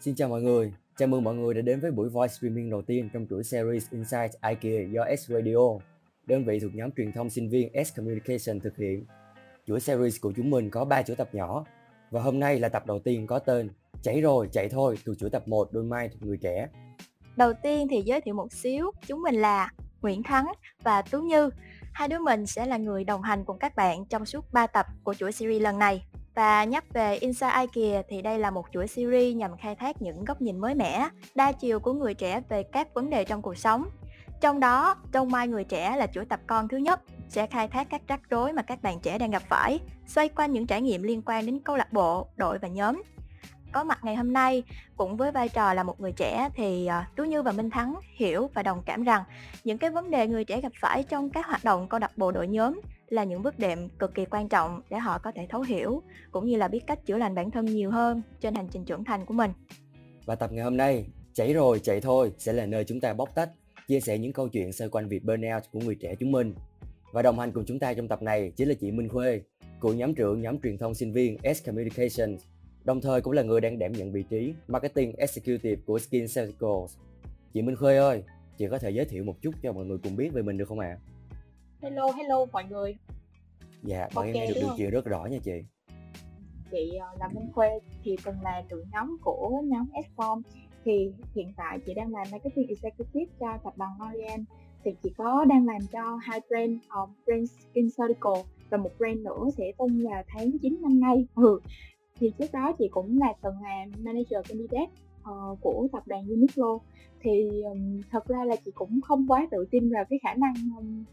[0.00, 2.82] Xin chào mọi người, chào mừng mọi người đã đến với buổi voice streaming đầu
[2.82, 5.56] tiên trong chuỗi series Insight IKEA do S Radio,
[6.26, 9.06] đơn vị thuộc nhóm truyền thông sinh viên S Communication thực hiện.
[9.66, 11.64] Chuỗi series của chúng mình có 3 chuỗi tập nhỏ
[12.10, 13.68] và hôm nay là tập đầu tiên có tên
[14.02, 16.68] Chảy rồi, chạy thôi từ chuỗi tập 1 đôi mai thuộc người trẻ.
[17.36, 19.72] Đầu tiên thì giới thiệu một xíu, chúng mình là
[20.02, 20.46] Nguyễn Thắng
[20.82, 21.50] và Tú Như.
[21.92, 24.86] Hai đứa mình sẽ là người đồng hành cùng các bạn trong suốt 3 tập
[25.04, 26.07] của chuỗi series lần này.
[26.38, 30.24] Và nhắc về Inside IKEA thì đây là một chuỗi series nhằm khai thác những
[30.24, 33.58] góc nhìn mới mẻ, đa chiều của người trẻ về các vấn đề trong cuộc
[33.58, 33.88] sống.
[34.40, 37.90] Trong đó, trong Mai Người Trẻ là chuỗi tập con thứ nhất, sẽ khai thác
[37.90, 41.02] các rắc rối mà các bạn trẻ đang gặp phải, xoay quanh những trải nghiệm
[41.02, 43.02] liên quan đến câu lạc bộ, đội và nhóm.
[43.72, 44.62] Có mặt ngày hôm nay,
[44.96, 47.94] cũng với vai trò là một người trẻ thì à, Tú Như và Minh Thắng
[48.16, 49.22] hiểu và đồng cảm rằng
[49.64, 52.32] những cái vấn đề người trẻ gặp phải trong các hoạt động câu lạc bộ
[52.32, 55.62] đội nhóm là những bước đệm cực kỳ quan trọng để họ có thể thấu
[55.62, 58.84] hiểu cũng như là biết cách chữa lành bản thân nhiều hơn trên hành trình
[58.84, 59.50] trưởng thành của mình.
[60.24, 63.34] Và tập ngày hôm nay, chảy rồi chạy thôi sẽ là nơi chúng ta bóc
[63.34, 63.50] tách,
[63.88, 66.54] chia sẻ những câu chuyện xoay quanh việc burnout của người trẻ chúng mình.
[67.12, 69.40] Và đồng hành cùng chúng ta trong tập này chính là chị Minh Khuê,
[69.80, 72.44] cựu nhóm trưởng nhóm truyền thông sinh viên S Communications,
[72.84, 76.96] đồng thời cũng là người đang đảm nhận vị trí Marketing Executive của Skin Circles.
[77.54, 78.22] Chị Minh Khuê ơi,
[78.58, 80.68] chị có thể giới thiệu một chút cho mọi người cùng biết về mình được
[80.68, 80.98] không ạ?
[81.00, 81.17] À?
[81.82, 82.96] Hello hello mọi người.
[83.82, 85.62] Dạ mọi okay, nghe được điều chuyện rất rõ nha chị.
[86.70, 87.68] Chị ờ, là Minh Khuê
[88.04, 90.42] thì từng là trưởng nhóm của nhóm Sform.
[90.84, 94.44] Thì hiện tại chị đang làm marketing executive cho tập đoàn L'Oreal
[94.84, 99.18] thì chị có đang làm cho hai brand uh, brand Skin Circle và một brand
[99.18, 101.26] nữa sẽ tung vào tháng 9 năm nay.
[101.34, 101.60] Ừ.
[102.20, 106.78] thì trước đó chị cũng là từng làm manager candidate uh, của tập đoàn Uniqlo.
[107.20, 110.54] Thì um, thật ra là chị cũng không quá tự tin vào cái khả năng
[110.78, 111.04] um,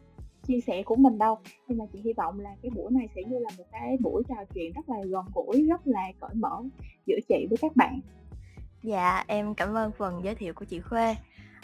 [0.47, 1.38] chia sẻ của mình đâu.
[1.67, 4.23] Nhưng mà chị hy vọng là cái buổi này sẽ như là một cái buổi
[4.29, 6.63] trò chuyện rất là gần gũi rất là cởi mở
[7.05, 7.99] giữa chị với các bạn.
[8.83, 11.16] Dạ em cảm ơn phần giới thiệu của chị khuê.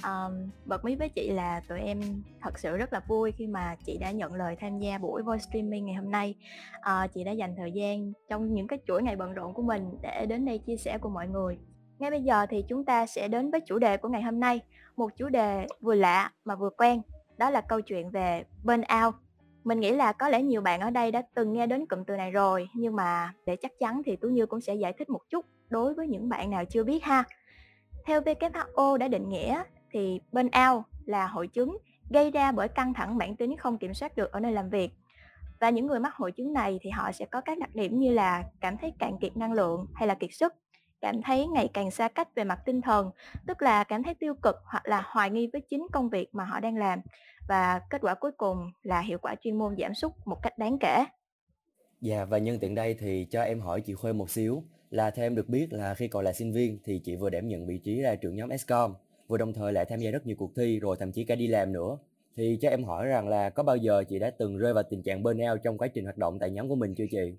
[0.03, 1.99] Um, bật mí với chị là tụi em
[2.41, 5.43] thật sự rất là vui khi mà chị đã nhận lời tham gia buổi voice
[5.49, 6.35] streaming ngày hôm nay.
[6.79, 9.89] Uh, chị đã dành thời gian trong những cái chuỗi ngày bận rộn của mình
[10.01, 11.57] để đến đây chia sẻ cùng mọi người.
[11.99, 14.59] Ngay bây giờ thì chúng ta sẽ đến với chủ đề của ngày hôm nay
[14.97, 17.01] một chủ đề vừa lạ mà vừa quen
[17.41, 19.15] đó là câu chuyện về burnout.
[19.63, 22.15] Mình nghĩ là có lẽ nhiều bạn ở đây đã từng nghe đến cụm từ
[22.15, 25.21] này rồi, nhưng mà để chắc chắn thì Tú Như cũng sẽ giải thích một
[25.29, 27.23] chút đối với những bạn nào chưa biết ha.
[28.05, 31.77] Theo WHO đã định nghĩa thì burnout là hội chứng
[32.09, 34.91] gây ra bởi căng thẳng bản tính không kiểm soát được ở nơi làm việc.
[35.59, 38.13] Và những người mắc hội chứng này thì họ sẽ có các đặc điểm như
[38.13, 40.53] là cảm thấy cạn kiệt năng lượng hay là kiệt sức,
[41.01, 43.11] cảm thấy ngày càng xa cách về mặt tinh thần,
[43.47, 46.45] tức là cảm thấy tiêu cực hoặc là hoài nghi với chính công việc mà
[46.45, 46.99] họ đang làm
[47.47, 50.77] và kết quả cuối cùng là hiệu quả chuyên môn giảm sút một cách đáng
[50.79, 51.03] kể.
[52.01, 55.25] Dạ và nhân tiện đây thì cho em hỏi chị Khuê một xíu là theo
[55.25, 57.77] em được biết là khi còn là sinh viên thì chị vừa đảm nhận vị
[57.77, 58.93] trí là trưởng nhóm Escom,
[59.27, 61.47] vừa đồng thời lại tham gia rất nhiều cuộc thi rồi thậm chí cả đi
[61.47, 61.97] làm nữa.
[62.35, 65.03] Thì cho em hỏi rằng là có bao giờ chị đã từng rơi vào tình
[65.03, 67.35] trạng burnout trong quá trình hoạt động tại nhóm của mình chưa chị?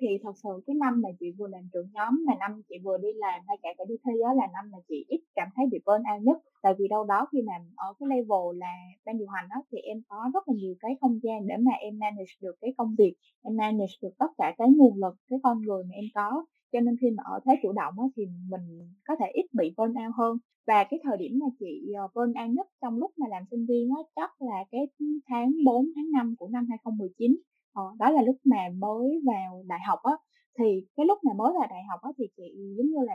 [0.00, 2.98] Thì thật sự cái năm mà chị vừa làm trưởng nhóm là năm chị vừa
[2.98, 5.66] đi làm hay cả cả đi thi đó là năm mà chị ít cảm thấy
[5.72, 6.38] bị burn out nhất.
[6.62, 8.74] Tại vì đâu đó khi làm ở cái level là
[9.06, 11.72] ban điều hành đó thì em có rất là nhiều cái không gian để mà
[11.72, 15.38] em manage được cái công việc em manage được tất cả cái nguồn lực cái
[15.42, 16.44] con người mà em có.
[16.72, 19.74] Cho nên khi mà ở thế chủ động đó, thì mình có thể ít bị
[19.76, 20.38] burn out hơn.
[20.66, 23.66] Và cái thời điểm mà chị ờ, burn out nhất trong lúc mà làm sinh
[23.66, 24.88] viên đó chắc là cái
[25.28, 27.36] tháng 4 tháng 5 của năm 2019
[27.76, 30.12] ờ, đó là lúc mà mới vào đại học á.
[30.58, 30.64] Thì
[30.96, 32.42] cái lúc mà mới vào đại học á thì chị
[32.76, 33.14] giống như là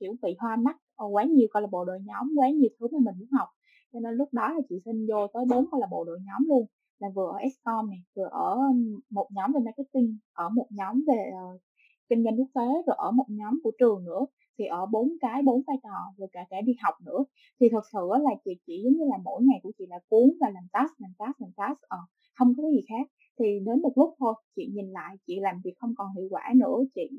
[0.00, 2.86] kiểu bị hoa mắt ờ, quá nhiều câu lạc bộ đội nhóm quá nhiều thứ
[2.92, 3.48] mà mình muốn học.
[3.92, 6.48] Cho nên lúc đó là chị xin vô tới bốn câu lạc bộ đội nhóm
[6.48, 6.66] luôn
[6.98, 8.56] là vừa ở Escom này vừa ở
[9.10, 11.60] một nhóm về marketing ở một nhóm về uh,
[12.08, 14.26] kinh doanh quốc tế rồi ở một nhóm của trường nữa
[14.58, 17.24] thì ở bốn cái bốn vai trò rồi cả cả đi học nữa.
[17.60, 20.28] Thì thật sự là chị chỉ giống như là mỗi ngày của chị là cuốn
[20.40, 21.98] và làm task làm task làm task ờ,
[22.34, 23.06] không có cái gì khác
[23.38, 26.52] thì đến một lúc thôi chị nhìn lại chị làm việc không còn hiệu quả
[26.56, 27.10] nữa chị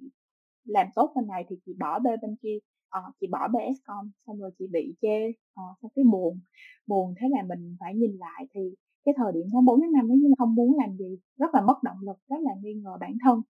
[0.66, 2.58] làm tốt bên này thì chị bỏ bê bên kia
[2.90, 6.40] ờ, chị bỏ bê con xong rồi chị bị chê ờ, xong cái buồn
[6.88, 8.62] buồn thế là mình phải nhìn lại thì
[9.08, 11.62] cái thời điểm tháng 4 tháng 5 ấy như không muốn làm gì rất là
[11.62, 13.42] mất động lực rất là nghi ngờ bản thân.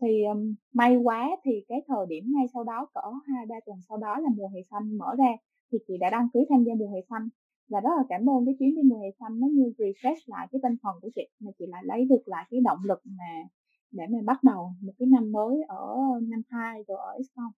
[0.00, 3.78] Thì um, may quá thì cái thời điểm ngay sau đó cỡ hai ba tuần
[3.88, 5.32] sau đó là mùa hè xanh mở ra
[5.72, 7.28] thì chị đã đăng ký tham gia mùa hè xanh
[7.68, 10.46] và rất là cảm ơn cái chuyến đi mùa hè xanh nó như refresh lại
[10.52, 13.48] cái tinh thần của chị mà chị lại lấy được lại cái động lực mà
[13.90, 17.50] để mà bắt đầu một cái năm mới ở năm hai rồi ở Exxon.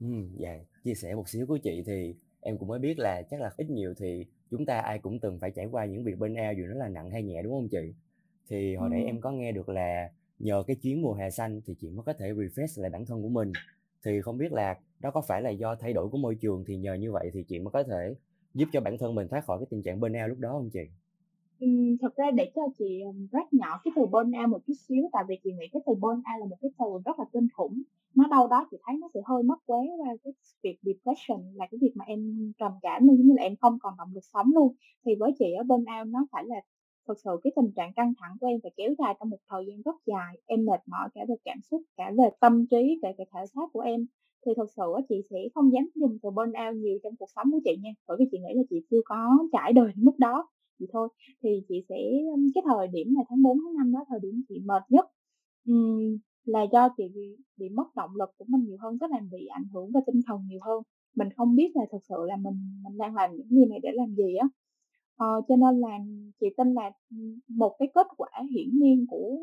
[0.00, 0.06] Ừ,
[0.38, 3.50] dạ chia sẻ một xíu của chị thì em cũng mới biết là chắc là
[3.56, 6.52] ít nhiều thì chúng ta ai cũng từng phải trải qua những việc bên ao
[6.52, 7.94] dù nó là nặng hay nhẹ đúng không chị?
[8.48, 8.92] Thì hồi ừ.
[8.92, 12.04] nãy em có nghe được là nhờ cái chuyến mùa hè xanh thì chị mới
[12.06, 13.52] có thể refresh lại bản thân của mình
[14.04, 16.76] Thì không biết là đó có phải là do thay đổi của môi trường thì
[16.76, 18.14] nhờ như vậy thì chị mới có thể
[18.54, 20.80] giúp cho bản thân mình thoát khỏi cái tình trạng burnout lúc đó không chị?
[21.58, 21.66] Ừ,
[22.02, 23.02] thực ra để cho chị,
[23.32, 26.40] rất nhỏ cái từ burnout một chút xíu, tại vì chị nghĩ cái từ burnout
[26.40, 27.82] là một cái từ rất là kinh khủng.
[28.14, 30.32] Nó đâu đó chị thấy nó sẽ hơi mất quế qua cái
[30.62, 34.08] việc depression là cái việc mà em trầm cảm như là em không còn động
[34.14, 34.74] lực sống luôn.
[35.04, 36.56] Thì với chị á, burnout nó phải là
[37.08, 39.66] thực sự cái tình trạng căng thẳng của em phải kéo dài trong một thời
[39.66, 43.08] gian rất dài, em mệt mỏi cả về cảm xúc, cả về tâm trí, cả
[43.18, 44.06] về thể xác của em.
[44.46, 47.46] Thì thật sự á, chị sẽ không dám dùng từ burnout nhiều trong cuộc sống
[47.52, 50.18] của chị nha, bởi vì chị nghĩ là chị chưa có trải đời đến mức
[50.18, 50.48] đó
[50.80, 51.08] thì thôi.
[51.42, 51.96] Thì chị sẽ
[52.54, 55.06] cái thời điểm là tháng 4, tháng 5 đó, thời điểm chị mệt nhất,
[55.68, 59.20] um, là do chị bị bị mất động lực của mình nhiều hơn, tức là
[59.32, 60.82] bị ảnh hưởng về tinh thần nhiều hơn.
[61.16, 62.54] Mình không biết là thực sự là mình
[62.84, 64.48] mình đang làm những điều này để làm gì á.
[65.16, 65.98] Ờ, cho nên là
[66.40, 66.90] chị tin là,
[67.48, 69.38] một cái kết quả hiển nhiên của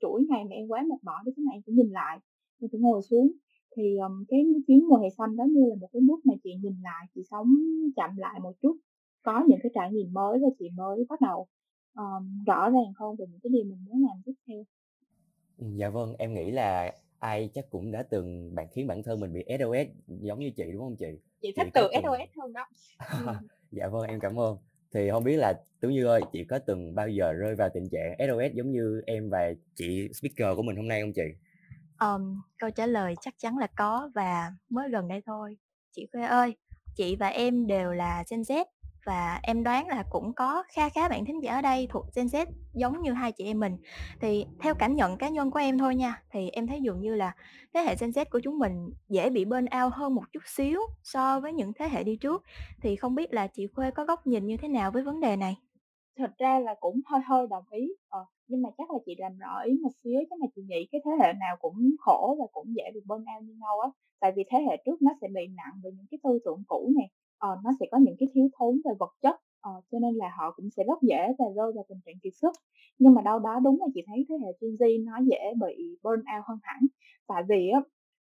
[0.00, 2.18] chuỗi ngày mà em quá mệt mỏi đó chính là em phải nhìn lại,
[2.60, 3.32] em phải ngồi xuống.
[3.78, 6.50] Thì, ừm, cái chuyến mùa hè xanh đó như là một cái bước mà chị
[6.62, 7.54] nhìn lại, chị sống
[7.96, 8.76] chậm lại một chút,
[9.22, 11.48] có những cái trải nghiệm mới và chị mới bắt đầu,
[11.94, 14.64] ờm, rõ ràng hơn về những cái điều mình muốn làm tiếp theo.
[15.58, 19.32] dạ vâng, em nghĩ là ai chắc cũng đã từng bạn khiến bản thân mình
[19.32, 21.18] bị SOS giống như chị, đúng không chị?
[21.42, 22.66] Chị thích từ SOS hơn đó.
[23.72, 24.56] Dạ vâng, em cảm ơn.
[24.94, 27.88] Thì không biết là Tú Như ơi, chị có từng bao giờ rơi vào tình
[27.88, 31.22] trạng SOS giống như em và chị speaker của mình hôm nay không chị?
[31.98, 35.56] Ờm, câu trả lời chắc chắn là có và mới gần đây thôi.
[35.92, 36.56] Chị Khuê ơi,
[36.96, 38.64] chị và em đều là Gen Z
[39.06, 42.26] và em đoán là cũng có kha khá bạn thính giả ở đây thuộc Gen
[42.26, 43.76] Z giống như hai chị em mình.
[44.20, 47.14] Thì theo cảm nhận cá nhân của em thôi nha, thì em thấy dường như
[47.14, 47.32] là
[47.74, 51.40] thế hệ Gen Z của chúng mình dễ bị burnout hơn một chút xíu so
[51.40, 52.42] với những thế hệ đi trước.
[52.82, 55.36] Thì không biết là chị Khuê có góc nhìn như thế nào với vấn đề
[55.36, 55.56] này?
[56.18, 59.38] Thật ra là cũng hơi hơi đồng ý, ờ, nhưng mà chắc là chị làm
[59.38, 62.46] rõ ý một xíu, chứ mà chị nghĩ cái thế hệ nào cũng khổ và
[62.52, 63.88] cũng dễ bị burnout như nhau á.
[64.20, 66.90] Tại vì thế hệ trước nó sẽ bị nặng về những cái tư tưởng cũ
[66.96, 70.14] này ờ, nó sẽ có những cái thiếu thốn về vật chất, ờ, cho nên
[70.14, 72.52] là họ cũng sẽ rất dễ và rơi vào tình trạng kiệt sức.
[72.98, 75.98] Nhưng mà đâu đó đúng là chị thấy thế hệ Gen Z nó dễ bị
[76.02, 76.80] burnout hơn hẳn,
[77.26, 77.80] tại vì á,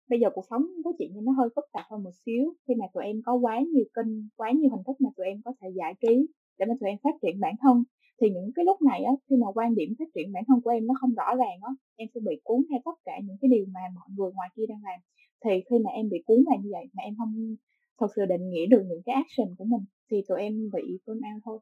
[0.09, 2.87] bây giờ cuộc sống với chị nó hơi phức tạp hơn một xíu, khi mà
[2.95, 5.69] tụi em có quá nhiều kênh, quá nhiều hình thức mà tụi em có thể
[5.77, 6.27] giải trí
[6.59, 7.85] để mà tụi em phát triển bản thân.
[8.21, 10.71] Thì những cái lúc này á, khi mà quan điểm phát triển bản thân của
[10.71, 13.49] em nó không rõ ràng á, em sẽ bị cuốn theo tất cả những cái
[13.55, 15.01] điều mà mọi người ngoài kia đang làm.
[15.45, 17.57] Thì khi mà em bị cuốn vào như vậy mà em không
[18.01, 21.43] thật sự định nghĩa được những cái action của mình thì tụi em bị burnout
[21.45, 21.59] thôi.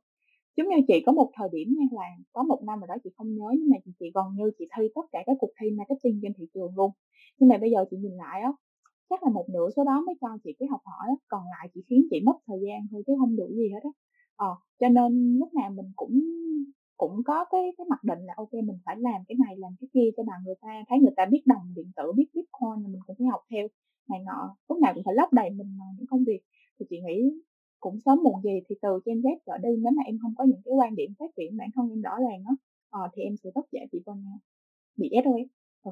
[0.56, 3.10] Giống như chị có một thời điểm nha là có một năm rồi đó chị
[3.16, 6.20] không nhớ nhưng mà chị gần như chị thi tất cả các cuộc thi marketing
[6.22, 6.90] trên thị trường luôn.
[7.38, 8.52] Nhưng mà bây giờ chị nhìn lại á,
[9.10, 11.16] chắc là một nửa số đó mới cho chị cái học hỏi đó.
[11.28, 13.90] còn lại chỉ khiến chị mất thời gian thôi chứ không đủ gì hết á.
[14.40, 16.20] Ờ, cho nên lúc nào mình cũng
[16.96, 19.88] cũng có cái cái mặc định là ok mình phải làm cái này, làm cái
[19.94, 22.88] kia cho bằng người ta, thấy người ta biết đồng điện tử, biết Bitcoin là
[22.88, 23.66] mình cũng phải học theo
[24.08, 26.40] này nọ, lúc nào cũng phải lấp đầy mình những công việc.
[26.78, 27.30] Thì chị nghĩ
[27.80, 30.44] cũng sớm muộn gì thì từ Gen Z trở đi nếu mà em không có
[30.44, 32.56] những cái quan điểm phát triển bản thân em rõ ràng đó
[32.90, 34.24] ờ, thì em sẽ rất dễ chị con
[34.96, 35.44] bị thôi
[35.84, 35.90] Ừ.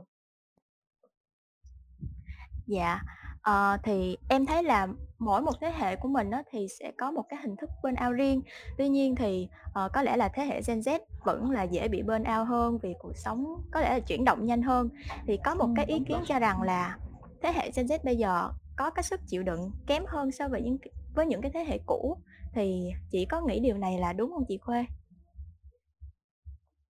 [2.66, 3.00] Dạ,
[3.42, 4.86] ờ, thì em thấy là
[5.18, 8.14] mỗi một thế hệ của mình á, thì sẽ có một cái hình thức burnout
[8.16, 8.40] riêng.
[8.76, 12.02] Tuy nhiên thì, ờ, có lẽ là thế hệ Gen Z vẫn là dễ bị
[12.02, 14.88] burnout hơn vì cuộc sống có lẽ là chuyển động nhanh hơn.
[15.26, 16.26] Thì có một Ừm, cái ý đúng kiến rồi.
[16.26, 16.98] cho rằng là
[17.40, 20.62] thế hệ Gen Z bây giờ có cái sức chịu đựng kém hơn so với
[20.62, 20.76] những
[21.14, 22.16] với những cái thế hệ cũ.
[22.54, 24.84] Thì chị có nghĩ điều này là đúng hông chị Khuê?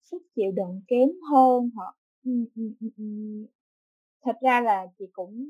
[0.04, 1.86] Sức chịu đựng kém hơn hả?
[2.24, 3.46] Ừm, ừm, ừm, ừm.
[4.24, 5.48] Thật ra là chị cũng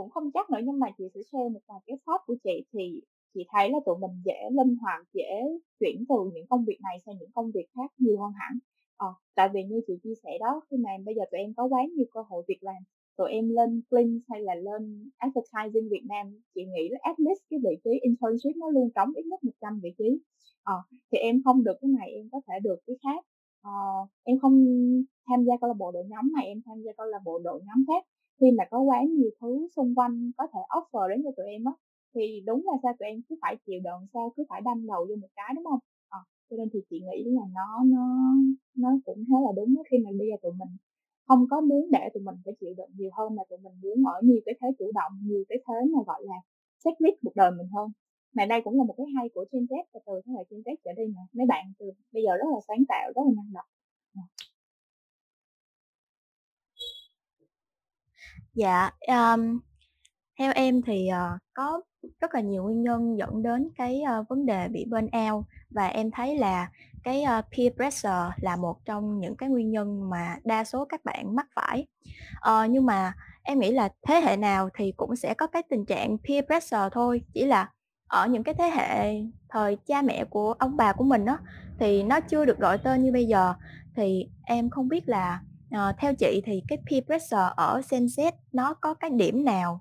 [0.00, 2.64] cũng không chắc nữa nhưng mà chị sẽ share một vài cái shop của chị
[2.72, 3.00] thì
[3.34, 5.30] chị thấy là tụi mình dễ linh hoạt, dễ
[5.80, 8.58] chuyển từ những công việc này sang những công việc khác nhiều hơn hẳn.
[8.96, 11.64] Ờ, tại vì như chị chia sẻ đó, khi mà bây giờ tụi em có
[11.64, 12.82] quá nhiều cơ hội việc làm,
[13.16, 17.40] tụi em lên Flink hay là lên advertising Việt Nam, chị nghĩ là at least
[17.50, 20.18] cái vị trí internship nó luôn trống ít nhất 100 vị trí.
[20.62, 20.74] Ờ,
[21.12, 23.24] thì em không được cái này em có thể được cái khác.
[23.62, 23.70] Ờ,
[24.24, 24.54] em không
[25.28, 27.60] tham gia câu lạc bộ đội nhóm này, em tham gia câu lạc bộ đội
[27.66, 28.04] nhóm khác.
[28.40, 31.64] Khi mà có quá nhiều thứ xung quanh có thể offer đến cho tụi em
[31.64, 31.72] á,
[32.14, 35.06] thì đúng là sao tụi em cứ phải chịu đựng, sao cứ phải đâm đầu
[35.08, 35.78] vô một cái, đúng không
[36.08, 36.18] à, ờ,
[36.50, 38.04] cho nên thì chị nghĩ là nó nó
[38.76, 40.68] nó cũng khá là đúng khi mà bây giờ tụi mình
[41.28, 44.04] không có muốn để tụi mình phải chịu đựng nhiều hơn mà tụi mình muốn
[44.14, 46.34] ở nhiều cái thế chủ động, nhiều cái thế mà, gọi là,
[46.84, 47.88] checklist cuộc đời mình hơn.
[48.36, 50.60] Mà đây cũng là một cái hay của Gen Z và từ thế hệ Gen
[50.60, 53.32] Z trở đi mà, mấy bạn từ bây giờ rất là sáng tạo, rất là
[53.36, 53.66] năng động.
[54.16, 54.22] Ờ.
[58.54, 59.60] Dạ, ờm,
[60.38, 61.80] theo em thì, ờ, có
[62.20, 66.10] rất là nhiều nguyên nhân dẫn đến cái, ơ, vấn đề bị burnout và em
[66.10, 66.70] thấy là
[67.04, 71.04] cái, ơ, peer pressure là một trong những cái nguyên nhân mà đa số các
[71.04, 71.86] bạn mắc phải.
[72.40, 75.86] Ờ, nhưng mà em nghĩ là thế hệ nào thì cũng sẽ có cái tình
[75.86, 77.70] trạng peer pressure thôi, chỉ là
[78.08, 79.14] ở những cái thế hệ
[79.48, 81.38] thời cha mẹ của ông bà của mình á,
[81.80, 83.54] thì nó chưa được gọi tên như bây giờ.
[83.96, 85.40] Thì em không biết là,
[85.72, 89.80] ờ, theo chị thì cái peer pressure ở Gen Z nó có cái điểm nào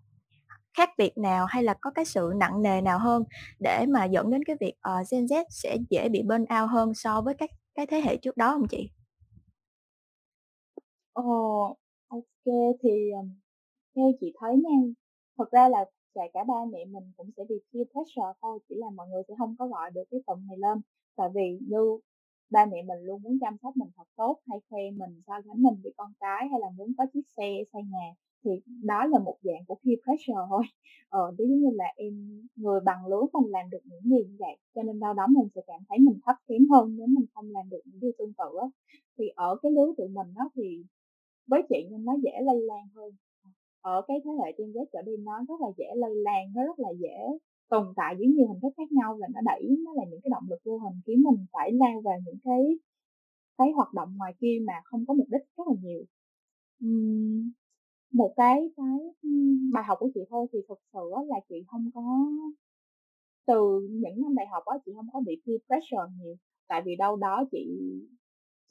[0.77, 3.23] khác biệt nào hay là có cái sự nặng nề nào hơn
[3.59, 7.21] để mà dẫn đến cái việc, uh, Gen Z sẽ dễ bị burnout hơn so
[7.21, 8.89] với các cái thế hệ trước đó không chị?
[11.13, 11.23] Ờ,
[12.07, 12.45] ok
[12.83, 13.33] thì, um,
[13.95, 14.69] theo chị thấy nha,
[15.37, 18.75] thật ra là kể cả ba mẹ mình cũng sẽ bị peer pressure thôi, chỉ
[18.77, 20.81] là mọi người sẽ không có gọi được cái phần này lên.
[21.15, 21.99] Tại vì như
[22.49, 25.61] ba mẹ mình luôn muốn chăm sóc mình thật tốt, hay khoe mình, so sánh
[25.63, 28.07] mình với con cái, hay là muốn có chiếc xe, xây nhà,
[28.43, 28.51] thì
[28.83, 30.63] đó là một dạng của peer pressure thôi.
[31.09, 32.13] Ờ, ví dụ như là em
[32.55, 35.47] người bằng lứa mình làm được những gì như vậy, cho nên đâu đó mình
[35.55, 38.33] sẽ cảm thấy mình thấp kém hơn nếu mình không làm được những điều tương
[38.33, 38.67] tự á.
[39.17, 40.83] Thì ở cái lứa tụi mình đó thì
[41.47, 43.11] với chị nhưng nó dễ lây lan hơn.
[43.43, 43.51] Ờ,
[43.81, 46.63] ở cái thế hệ Gen Z trở đi nó rất là dễ lây lan, nó
[46.65, 47.17] rất là dễ
[47.69, 50.29] tồn tại dưới nhiều hình thức khác nhau và nó đẩy nó là những cái
[50.31, 52.61] động lực vô hình khiến mình phải lao vào những cái
[53.57, 56.03] cái hoạt động ngoài kia mà không có mục đích rất là nhiều.
[56.85, 57.51] uhm,
[58.13, 58.99] một cái cái,
[59.73, 62.01] bài học của chị thôi thì thực sự là chị không có
[63.47, 66.35] từ những năm đại học đó chị không có bị peer pressure nhiều,
[66.67, 67.59] tại vì đâu đó chị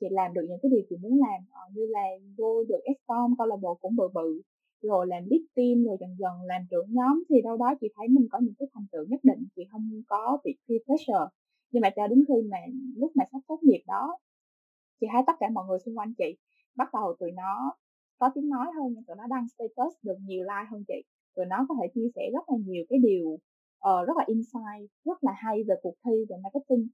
[0.00, 2.00] chị làm được những cái điều chị muốn làm, ờ, như là
[2.38, 4.42] vô được ESCOM, câu lạc bộ cũng bự bự,
[4.82, 8.08] rồi làm lead team, rồi dần dần làm trưởng nhóm, thì đâu đó chị thấy
[8.08, 11.26] mình có những cái thành tựu nhất định, chị không có bị peer pressure.
[11.70, 12.58] Nhưng mà cho đến khi mà
[12.96, 14.18] lúc mà sắp tốt nghiệp đó,
[15.00, 16.36] chị thấy tất cả mọi người xung quanh chị
[16.76, 17.72] bắt đầu tụi nó
[18.18, 21.02] có tiếng nói hơn, tụi nó đăng status được nhiều like hơn chị,
[21.36, 23.28] tụi nó có thể chia sẻ rất là nhiều cái điều,
[23.88, 26.88] uh, rất là insight, rất là hay về cuộc thi về marketing.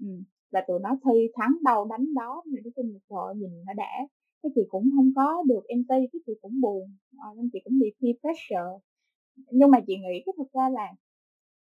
[0.00, 0.06] ừ.
[0.52, 3.72] và tụi nó thi thắng đâu đánh đó, mình cái chung một trời nhìn nó
[3.72, 3.92] đã.
[4.44, 7.78] Cái chị cũng không có được MT, cái chị cũng buồn, ờ, nên chị cũng
[7.78, 8.72] bị peer pressure.
[9.50, 10.86] Nhưng mà chị nghĩ cái thực ra là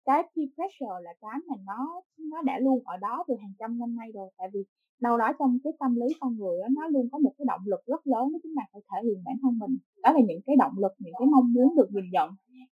[0.05, 3.79] cái peer pressure là cái mà nó nó đã luôn ở đó từ hàng trăm
[3.79, 4.61] năm nay rồi, tại vì
[5.01, 7.61] đâu đó trong cái tâm lý con người đó, nó luôn có một cái động
[7.67, 9.79] lực rất lớn đó chính là phải thể hiện bản thân mình.
[10.03, 12.31] Đó là những cái động lực, những cái mong muốn được nhìn nhận.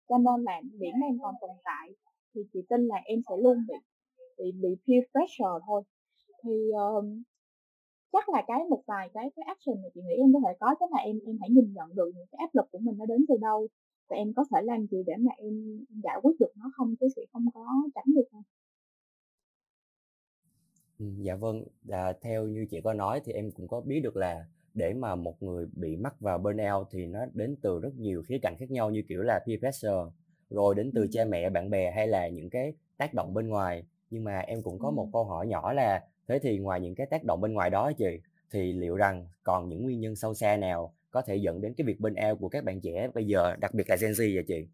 [0.09, 1.95] Cho nên là điểm em còn tồn tại
[2.35, 3.75] thì chị tin là em sẽ luôn bị
[4.39, 5.83] bị bị peer pressure thôi.
[6.45, 6.53] Thì,
[6.99, 7.05] uh,
[8.13, 10.75] chắc là cái một vài cái cái action mà chị nghĩ em có thể có
[10.81, 13.07] chắc là em em hãy nhìn nhận được những cái áp lực của mình nó
[13.07, 13.69] đến từ đâu
[14.09, 17.07] và em có thể làm gì để mà em giải quyết được nó không chứ
[17.17, 18.43] sẽ không có tránh được đâu.
[20.99, 24.47] dạ vâng, à, theo như chị có nói thì em cũng có biết được là
[24.75, 28.39] để mà một người bị mắc vào burnout thì nó đến từ rất nhiều khía
[28.43, 30.11] cạnh khác nhau như kiểu là peer pressure,
[30.51, 33.85] rồi đến từ cha mẹ, bạn bè hay là những cái tác động bên ngoài.
[34.11, 37.07] Nhưng mà em cũng có một câu hỏi nhỏ là thế thì ngoài những cái
[37.07, 38.21] tác động bên ngoài đó chị,
[38.53, 41.85] thì liệu rằng còn những nguyên nhân sâu xa nào có thể dẫn đến cái
[41.87, 44.45] việc bên eo của các bạn trẻ bây giờ, đặc biệt là Gen Z vậy
[44.49, 44.69] chị?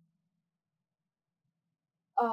[2.15, 2.27] Ờ,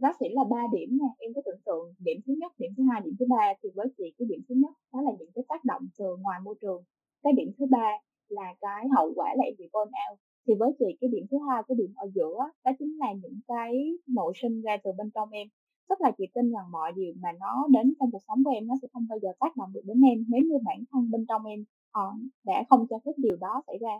[0.00, 2.82] nó sẽ là ba điểm nha, em cứ tưởng tượng điểm thứ nhất, điểm thứ
[2.92, 5.44] hai, điểm thứ ba thì với chị cái điểm thứ nhất đó là những cái
[5.48, 6.84] tác động từ ngoài môi trường.
[7.22, 7.88] Cái điểm thứ ba
[8.28, 10.18] là cái hậu quả là em bị burnout.
[10.46, 13.40] Thì với chị cái điểm thứ hai, cái điểm ở giữa đó chính là những
[13.48, 13.72] cái
[14.06, 15.48] nội sinh ra từ bên trong em.
[15.90, 18.66] Tức là chị tin rằng mọi điều mà nó đến trong cuộc sống của em
[18.66, 20.24] nó sẽ không bao giờ tác động được đến em.
[20.28, 21.60] Nếu như bản thân bên trong em
[21.98, 23.94] uh, đã không cho phép điều đó xảy ra.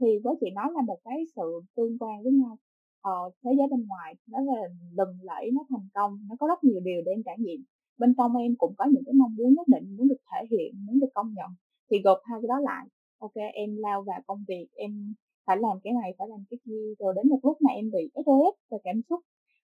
[0.00, 2.58] Thì với chị nó là một cái sự tương quan với nhau.
[3.00, 4.60] Ờ, thế giới bên ngoài nó là
[4.92, 7.64] lừng lẫy nó thành công nó có rất nhiều điều để em trải nghiệm.
[7.98, 10.86] Bên trong em cũng có những cái mong muốn nhất định muốn được thể hiện
[10.86, 11.50] muốn được công nhận.
[11.90, 12.86] Thì gộp hai cái đó lại
[13.18, 15.14] ok em lao vào công việc em
[15.46, 18.10] phải làm cái này phải làm cái kia rồi đến một lúc mà em bị
[18.14, 19.20] SOS về cảm xúc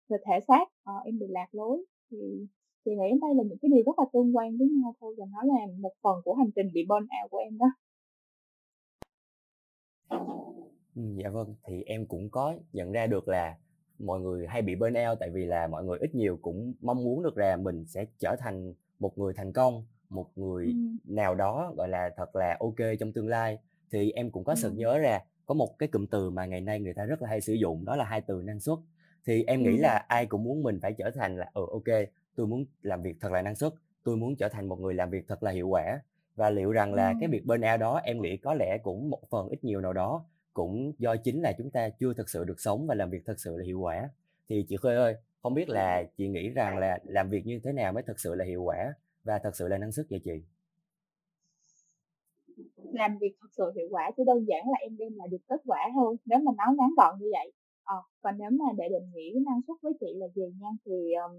[0.08, 2.16] về thể xác ờ, em bị lạc lối thì
[2.84, 5.26] chị nghĩ đây là những cái điều rất là tương quan với nhau thôi và
[5.32, 7.66] nó là một phần của hành trình bị burn out của em đó
[10.94, 13.56] dạ vâng, thì em cũng có nhận ra được là
[13.98, 17.22] mọi người hay bị burnout tại vì là mọi người ít nhiều cũng mong muốn
[17.22, 20.96] được là mình sẽ trở thành một người thành công, một người Ừm.
[21.04, 23.58] nào đó, gọi là, thật là ok trong tương lai.
[23.90, 24.78] Thì em cũng có sực Ừm.
[24.78, 27.40] nhớ ra có một cái cụm từ mà ngày nay người ta rất là hay
[27.40, 28.78] sử dụng đó là hai từ năng suất.
[29.28, 32.46] Thì em nghĩ là ai cũng muốn mình phải trở thành là, ừ, ok tôi
[32.46, 33.72] muốn làm việc thật là năng suất,
[34.04, 36.00] tôi muốn trở thành một người làm việc thật là hiệu quả.
[36.36, 37.30] Và liệu rằng là cái Ừm.
[37.30, 40.92] việc burnout đó em nghĩ có lẽ cũng một phần ít nhiều nào đó cũng
[40.98, 43.56] do chính là chúng ta chưa thực sự được sống và làm việc thật sự
[43.56, 44.10] là hiệu quả.
[44.48, 47.72] Thì chị Khuê ơi, không biết là chị nghĩ rằng là làm việc như thế
[47.72, 48.94] nào mới thực sự là hiệu quả
[49.24, 50.42] và thật sự là năng suất vậy chị?
[52.92, 55.60] Làm việc thật sự hiệu quả chỉ đơn giản là em đem lại được kết
[55.66, 57.52] quả thôi, nếu mà nói ngắn gọn như vậy.
[57.88, 61.12] Ờ, còn nếu mà để định nghĩa năng suất với chị là gì nha, thì,
[61.12, 61.32] ờm,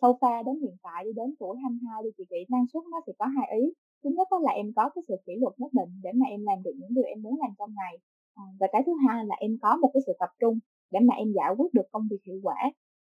[0.00, 3.12] sofa đến hiện tại đi đến tuổi 22 thì chị nghĩ năng suất nó sẽ
[3.18, 3.64] có hai ý.
[4.04, 6.62] Thứ nhất là em có cái sự kỷ luật nhất định để mà em làm
[6.64, 7.94] được những điều em muốn làm trong ngày.
[8.34, 10.58] À, và cái thứ hai là em có một cái sự tập trung
[10.90, 12.56] để mà em giải quyết được công việc hiệu quả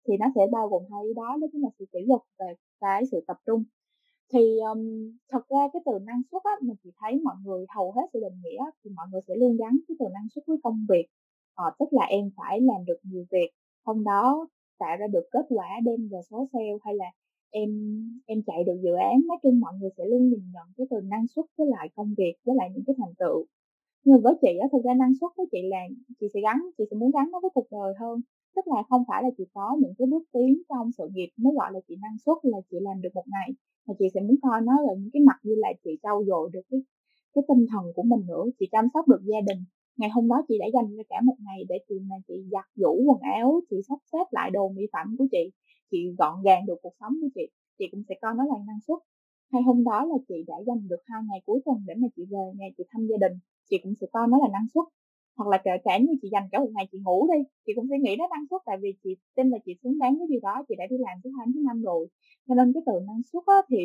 [0.08, 2.46] thì nó sẽ bao gồm hai ý đó đó chính là sự kỷ luật và
[2.82, 3.64] cái sự tập trung.
[4.34, 4.82] Thì um,
[5.32, 8.20] thật ra cái từ năng suất á mình chỉ thấy mọi người hầu hết sự
[8.22, 11.06] định nghĩa thì mọi người sẽ luôn gắn cái từ năng suất với công việc
[11.56, 13.50] à, tức là em phải làm được nhiều việc
[13.86, 14.48] hôm đó
[14.80, 17.06] tạo ra được kết quả đem về số sale hay là
[17.50, 17.70] em
[18.26, 20.98] em chạy được dự án nói chung mọi người sẽ luôn nhìn nhận cái từ
[21.04, 23.46] năng suất với lại công việc với lại những cái thành tựu.
[24.04, 25.80] Nhưng với chị á thực ra năng suất với chị là
[26.20, 28.22] chị sẽ gắn chị sẽ muốn gắn nó với cuộc đời hơn
[28.56, 31.54] tức là không phải là chị có những cái bước tiến trong sự nghiệp mới
[31.54, 33.50] gọi là chị năng suất là chị làm được một ngày
[33.88, 36.50] mà chị sẽ muốn coi nó là những cái mặt như là chị trau dồi
[36.54, 36.80] được cái
[37.34, 39.64] cái tinh thần của mình nữa chị chăm sóc được gia đình
[39.98, 42.66] ngày hôm đó chị đã dành ra cả một ngày để chị mà chị giặt
[42.76, 45.52] giũ quần áo chị sắp xếp lại đồ mỹ phẩm của chị
[45.92, 47.48] chị gọn gàng được cuộc sống của chị
[47.80, 49.00] chị cũng sẽ coi nó là năng suất.
[49.52, 52.24] Hay hôm đó là chị đã dành được hai ngày cuối tuần để mà chị
[52.32, 53.38] về nhà chị thăm gia đình
[53.70, 54.86] chị cũng sẽ coi nó là năng suất.
[55.38, 57.88] Hoặc là kể cả như chị dành cả một ngày chị ngủ đi chị cũng
[57.90, 60.40] sẽ nghĩ đó năng suất tại vì chị tin là chị xứng đáng với điều
[60.44, 62.08] đó chị đã đi làm thứ hai thứ năm rồi.
[62.48, 63.78] Cho nên cái từ năng suất á, thì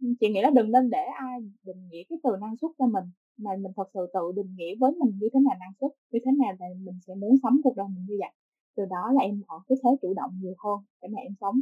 [0.00, 3.04] chị nghĩ là đừng nên để ai định nghĩa cái từ năng suất cho mình
[3.36, 6.18] mà mình thật sự tự định nghĩa với mình như thế nào năng suất như
[6.24, 8.30] thế nào là mình sẽ muốn sống cuộc đời mình như vậy.
[8.76, 11.60] Từ đó là em ở cái thế chủ động nhiều hơn để mà em sống.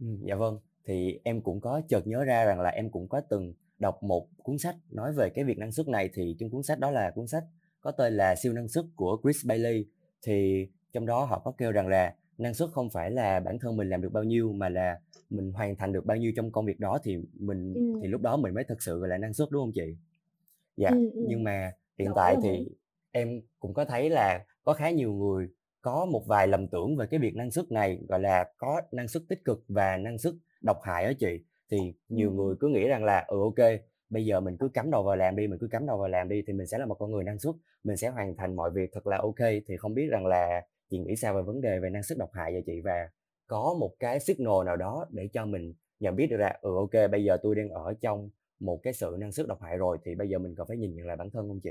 [0.00, 0.58] Ừ, dạ vâng.
[0.84, 4.28] Thì em cũng có chợt nhớ ra rằng là em cũng có từng đọc một
[4.42, 6.10] cuốn sách nói về cái việc năng suất này.
[6.14, 7.44] Thì trong cuốn sách đó là cuốn sách
[7.80, 9.86] có tên là siêu năng suất của Chris Bailey.
[10.22, 13.76] Thì trong đó họ có kêu rằng là năng suất không phải là bản thân
[13.76, 14.98] mình làm được bao nhiêu mà là
[15.30, 18.00] mình hoàn thành được bao nhiêu trong công việc đó thì mình ừ.
[18.02, 19.96] thì lúc đó mình mới thực sự gọi là năng suất đúng không chị?
[20.76, 21.24] Dạ, ừ, ừ.
[21.28, 22.42] nhưng mà hiện Đúng tại rồi.
[22.42, 22.68] thì
[23.10, 25.48] em cũng có thấy là có khá nhiều người
[25.82, 29.08] có một vài lầm tưởng về cái việc năng suất này gọi là có năng
[29.08, 32.88] suất tích cực và năng suất độc hại đó chị thì nhiều người cứ nghĩ
[32.88, 33.68] rằng là ừ ok
[34.10, 36.28] bây giờ mình cứ cắm đầu vào làm đi mình cứ cắm đầu vào làm
[36.28, 37.54] đi thì mình sẽ là một con người năng suất
[37.84, 40.98] mình sẽ hoàn thành mọi việc thật là ok thì không biết rằng là chị
[40.98, 42.80] nghĩ sao về vấn đề về năng suất độc hại vậy chị?
[42.84, 43.10] Và
[43.46, 47.10] có một cái signal nào đó để cho mình nhận biết được là ừ ok
[47.10, 50.14] bây giờ tôi đang ở trong một cái sự năng suất độc hại rồi thì
[50.14, 51.70] bây giờ mình còn phải nhìn nhận lại bản thân không chị?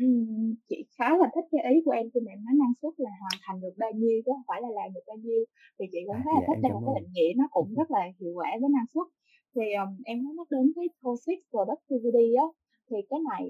[0.00, 2.92] Ừm, chị khá là thích cái ý của em khi mà em nói năng suất
[3.04, 5.40] là hoàn thành được bao nhiêu chứ không phải là làm được bao nhiêu.
[5.78, 7.68] Thì chị cũng À, khá là dạ thích đây là cái định nghĩa nó cũng
[7.78, 9.06] rất là hiệu quả với năng suất.
[9.54, 12.46] Thì um, em có nhắc đến cái toxic productivity á
[12.90, 13.42] thì cái này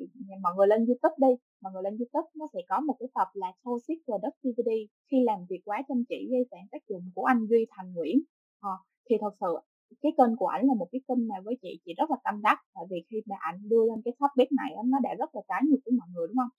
[0.42, 1.33] mọi người lên YouTube đi.
[1.62, 4.88] Mọi người lên YouTube nó sẽ có một cái tập là toxic productivity.
[5.11, 8.16] Khi làm việc quá chăm chỉ gây phản tác dụng của anh Duy Thành Nguyễn.
[8.61, 8.75] À,
[9.11, 9.53] thì thật sự
[10.03, 12.42] cái kênh của ảnh là một cái kênh mà với chị chị rất là tâm
[12.42, 12.59] đắc.
[12.75, 15.62] Tại vì khi mà ảnh đưa lên cái topic này nó đã rất là trái
[15.68, 16.53] ngược với mọi người đúng không?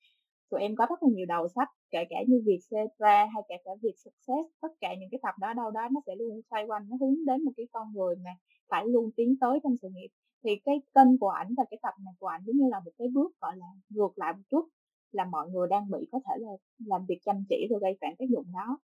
[0.50, 3.56] Tụi em có rất là nhiều đầu sách kể cả như việc Cetra hay kể
[3.66, 6.66] cả việc success tất cả những cái tập đó đâu đó nó sẽ luôn xoay
[6.68, 8.32] quanh nó hướng đến một cái con người mà
[8.70, 10.10] phải luôn tiến tới trong sự nghiệp
[10.48, 12.92] thì cái kênh của ảnh và cái tập này của ảnh giống như là một
[12.98, 14.68] cái bước gọi là ngược lại một chút
[15.12, 16.50] là mọi người đang bị có thể là
[16.86, 18.80] làm việc chăm chỉ rồi gây phản tác dụng đó.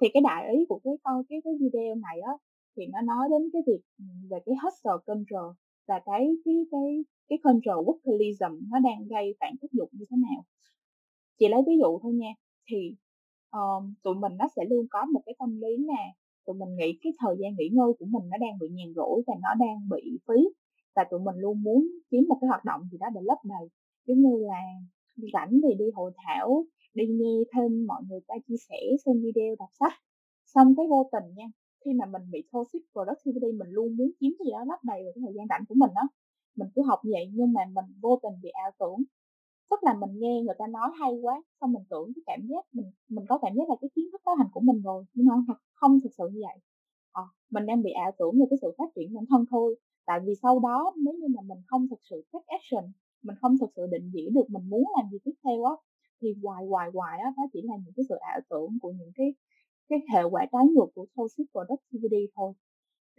[0.00, 2.32] Thì cái đại ý của cái câu cái cái video này á
[2.76, 5.52] thì nó nói đến cái việc ừ, về cái hustle control
[5.88, 10.16] và cái cái cái cái control workalism nó đang gây phản tác dụng như thế
[10.16, 10.44] nào.
[11.38, 12.32] Chị lấy ví dụ thôi nha
[12.70, 12.94] thì
[13.50, 16.02] um, tụi mình nó sẽ luôn có một cái tâm lý là
[16.46, 19.22] tụi mình nghĩ cái thời gian nghỉ ngơi của mình nó đang bị nhàn rỗi
[19.26, 20.63] và nó đang bị phí
[20.96, 23.68] và tụi mình luôn muốn kiếm một cái hoạt động gì đó để lấp đầy.
[24.06, 24.60] Giống như là
[25.32, 29.54] rảnh thì đi hội thảo đi nghe thêm mọi người ta chia sẻ xem video
[29.58, 29.92] đọc sách.
[30.46, 31.44] Xong cái vô tình nha
[31.84, 35.04] khi mà mình bị toxic productivity mình luôn muốn kiếm cái gì đó lấp đầy
[35.04, 36.02] vào cái thời gian rảnh của mình đó
[36.56, 39.04] mình cứ học vậy nhưng mà mình vô tình bị ảo tưởng.
[39.70, 42.64] Tức là mình nghe người ta nói hay quá xong mình tưởng cái cảm giác
[42.72, 45.26] mình mình có cảm giác là cái kiến thức đó hành của mình rồi nhưng
[45.26, 45.34] mà
[45.74, 46.58] không thực sự như vậy.
[47.12, 49.76] À, mình đang bị ảo tưởng về cái sự phát triển bản thân thôi
[50.06, 53.58] tại vì sau đó nếu như mà mình không thực sự take action, mình không
[53.60, 55.72] thực sự định nghĩa được mình muốn làm gì tiếp theo á,
[56.22, 59.12] thì hoài hoài hoài á nó chỉ là những cái sự ảo tưởng của những
[59.14, 59.34] cái
[59.88, 62.52] cái hệ quả trái ngược của toxic productivity thôi.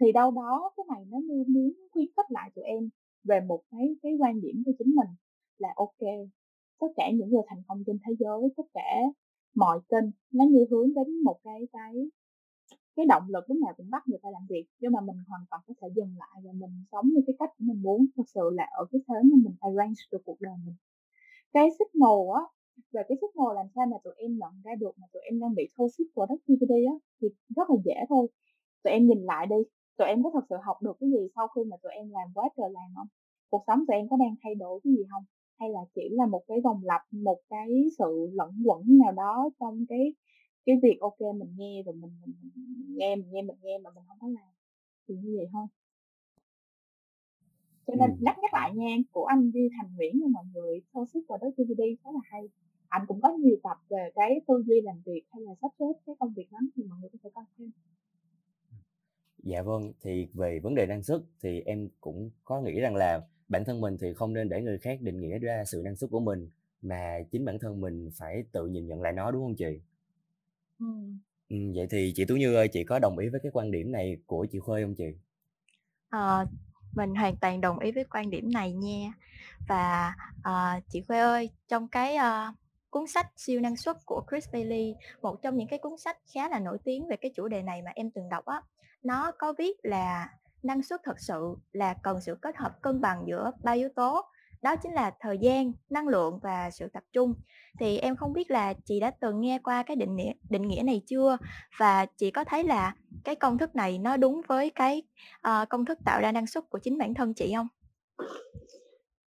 [0.02, 2.89] Thì đâu đó cái này nó như muốn khuyến khích lại tụi em
[3.24, 5.08] về một cái cái quan điểm của chính mình
[5.58, 6.02] là, ok,
[6.80, 8.98] tất cả những người thành công trên thế giới, tất cả
[9.56, 11.93] mọi kênh nó như hướng đến một cái cái
[12.95, 15.41] cái động lực lúc nào cũng bắt người ta làm việc, nhưng mà mình hoàn
[15.49, 18.05] toàn có thể dừng lại và mình sống như cái cách của mình muốn.
[18.17, 20.75] Thực sự là ở cái thế mà mình arrange được cuộc đời mình.
[21.53, 22.41] Cái signal á,
[22.93, 25.55] về cái signal làm sao mà tụi em nhận ra được mà tụi em đang
[25.55, 28.27] bị toxic productivity á, thì rất là dễ thôi.
[28.84, 29.55] Tụi em nhìn lại đi,
[29.97, 32.27] tụi em có thật sự học được cái gì sau khi mà tụi em làm
[32.36, 33.08] quá trời làm không?
[33.51, 35.23] Cuộc sống tụi em có đang thay đổi cái gì không?
[35.60, 39.49] Hay là chỉ là một cái vòng lặp, một cái sự lẫn quẩn nào đó
[39.60, 40.13] trong cái
[40.65, 43.78] cái việc ok mình nghe rồi mình mình, mình, mình nghe mình nghe mình nghe
[43.78, 44.54] mà mình không có làm
[45.08, 45.67] thì như vậy thôi.
[47.88, 50.82] Cho nên nhắc nhắc lại nha của anh Duy Thành Nguyễn cho mọi người
[51.30, 52.49] và đó DVD khá là hay.
[52.88, 55.99] Anh cũng có nhiều tập về cái tư duy làm việc hay là sắp xếp
[56.06, 57.71] cái công việc lắm thì mọi người có thể coi thêm.
[59.43, 63.28] Dạ vâng, thì về vấn đề năng suất thì em cũng có nghĩ rằng là
[63.47, 66.10] bản thân mình thì không nên để người khác định nghĩa ra sự năng suất
[66.10, 66.49] của mình
[66.82, 69.80] mà chính bản thân mình phải tự nhìn nhận lại nó đúng không chị?
[71.49, 74.17] Vậy thì chị Tú Như ơi, chị có đồng ý với cái quan điểm này
[74.25, 75.15] của chị Khuê không chị?
[76.09, 76.45] À,
[76.95, 79.13] mình hoàn toàn đồng ý với quan điểm này nha.
[79.67, 82.53] Và à, chị Khuê ơi, trong cái à,
[82.89, 86.49] cuốn sách siêu năng suất của Chris Bailey, một trong những cái cuốn sách khá
[86.49, 88.61] là nổi tiếng về cái chủ đề này mà em từng đọc á,
[89.03, 90.29] nó có viết là
[90.63, 94.21] năng suất thật sự là cần sự kết hợp cân bằng giữa ba yếu tố
[94.65, 97.34] đó chính là thời gian năng lượng và sự tập trung.
[97.80, 100.84] Thì em không biết là chị đã từng nghe qua cái định nghĩa định nghĩa
[100.86, 101.38] này chưa?
[101.80, 105.04] Và chị có thấy là cái công thức này nó đúng với cái
[105.47, 107.67] uh, công thức tạo ra năng suất của chính bản thân chị không?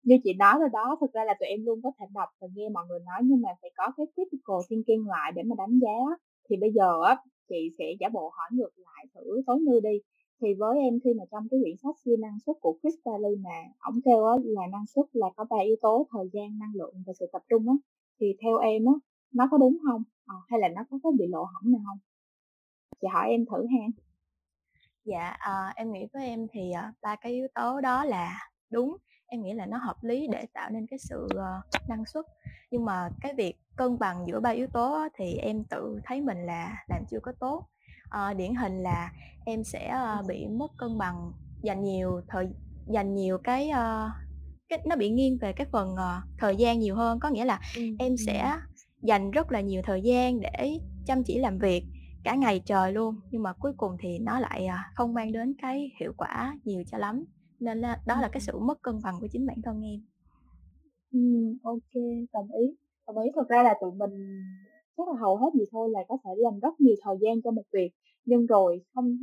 [0.03, 2.49] Như chị nói rồi đó thực ra là tụi em luôn có thể đọc và
[2.55, 5.79] nghe mọi người nói nhưng mà phải có cái critical thinking lại để mà đánh
[5.81, 6.17] giá.
[6.51, 7.17] Thì bây giờ á
[7.49, 9.99] chị sẽ giả bộ hỏi ngược lại thử tối như đi
[10.41, 13.37] thì với em khi mà trong cái quyển sách siêu năng suất của Chris Daly
[13.37, 16.73] mà ông kêu á, là năng suất là có ba yếu tố thời gian năng
[16.75, 17.75] lượng và sự tập trung á
[18.21, 18.93] thì theo em á
[19.33, 20.03] nó có đúng không?
[20.27, 21.99] À, hay là nó có có bị lộ hỏng nào không?
[23.01, 23.87] Chị hỏi em thử ha.
[25.05, 28.97] Dạ à, em nghĩ với em thì ờ, ba cái yếu tố đó là đúng
[29.27, 32.25] em nghĩ là nó hợp lý để tạo nên cái sự uh, năng suất.
[32.71, 36.21] Nhưng mà cái việc cân bằng giữa ba yếu tố á, thì em tự thấy
[36.21, 37.65] mình là làm chưa có tốt
[38.07, 39.13] uh, điển hình là
[39.45, 42.49] em sẽ uh, bị mất cân bằng dành nhiều thời
[42.87, 44.11] dành nhiều cái uh,
[44.69, 47.21] cái nó bị nghiêng về cái phần uh, thời gian nhiều hơn.
[47.21, 47.83] Có nghĩa là ừ.
[47.99, 48.53] em sẽ
[49.03, 51.85] dành rất là nhiều thời gian để chăm chỉ làm việc
[52.25, 55.55] cả ngày trời luôn nhưng mà cuối cùng thì nó lại uh, không mang đến
[55.63, 57.25] cái hiệu quả nhiều cho lắm.
[57.61, 60.01] Nên là đó là cái sự mất cân bằng của chính bản thân em.
[61.13, 61.21] Ừ,
[61.63, 62.77] ok đồng ý.
[63.07, 63.31] Đồng ý.
[63.37, 64.41] Thực ra là tụi mình
[64.97, 67.51] chắc là hầu hết gì thôi là có thể dành rất nhiều thời gian cho
[67.51, 67.91] một việc.
[68.25, 69.19] Nhưng rồi không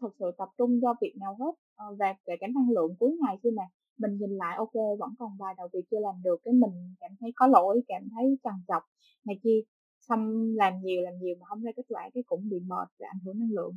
[0.00, 3.16] thực sự tập trung cho việc nào hết ờ, và kể cả năng lượng cuối
[3.22, 3.62] ngày khi mà
[3.98, 7.10] mình nhìn lại ok vẫn còn vài đầu việc chưa làm được cái mình cảm
[7.20, 8.82] thấy có lỗi cảm thấy trằn trọc
[9.24, 9.60] này kia
[10.00, 13.06] xong làm nhiều làm nhiều mà không ra kết quả cái cũng bị mệt và
[13.10, 13.76] ảnh hưởng năng lượng.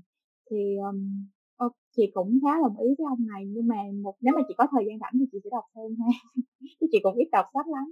[0.49, 1.25] Thì um,
[1.95, 4.67] chị cũng khá đồng ý với ông này nhưng mà một nếu mà chị có
[4.71, 6.11] thời gian rảnh thì chị sẽ đọc thêm ha.
[6.79, 7.91] Chứ chị cũng ít đọc sách lắm.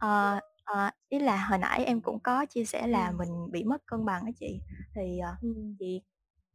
[0.00, 3.18] À, ờ, ý là hồi nãy em cũng có chia sẻ là Ừm.
[3.18, 4.60] mình bị mất cân bằng á chị,
[4.94, 5.76] thì, ờ, Ừm.
[5.78, 6.02] chị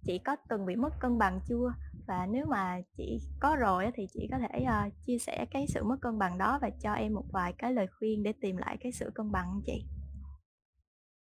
[0.07, 1.73] chị có từng bị mất cân bằng chưa?
[2.07, 5.67] Và nếu mà chị có rồi á thì chị có thể, ờ, chia sẻ cái
[5.67, 8.57] sự mất cân bằng đó và cho em một vài cái lời khuyên để tìm
[8.57, 9.85] lại cái sự cân bằng hông chị?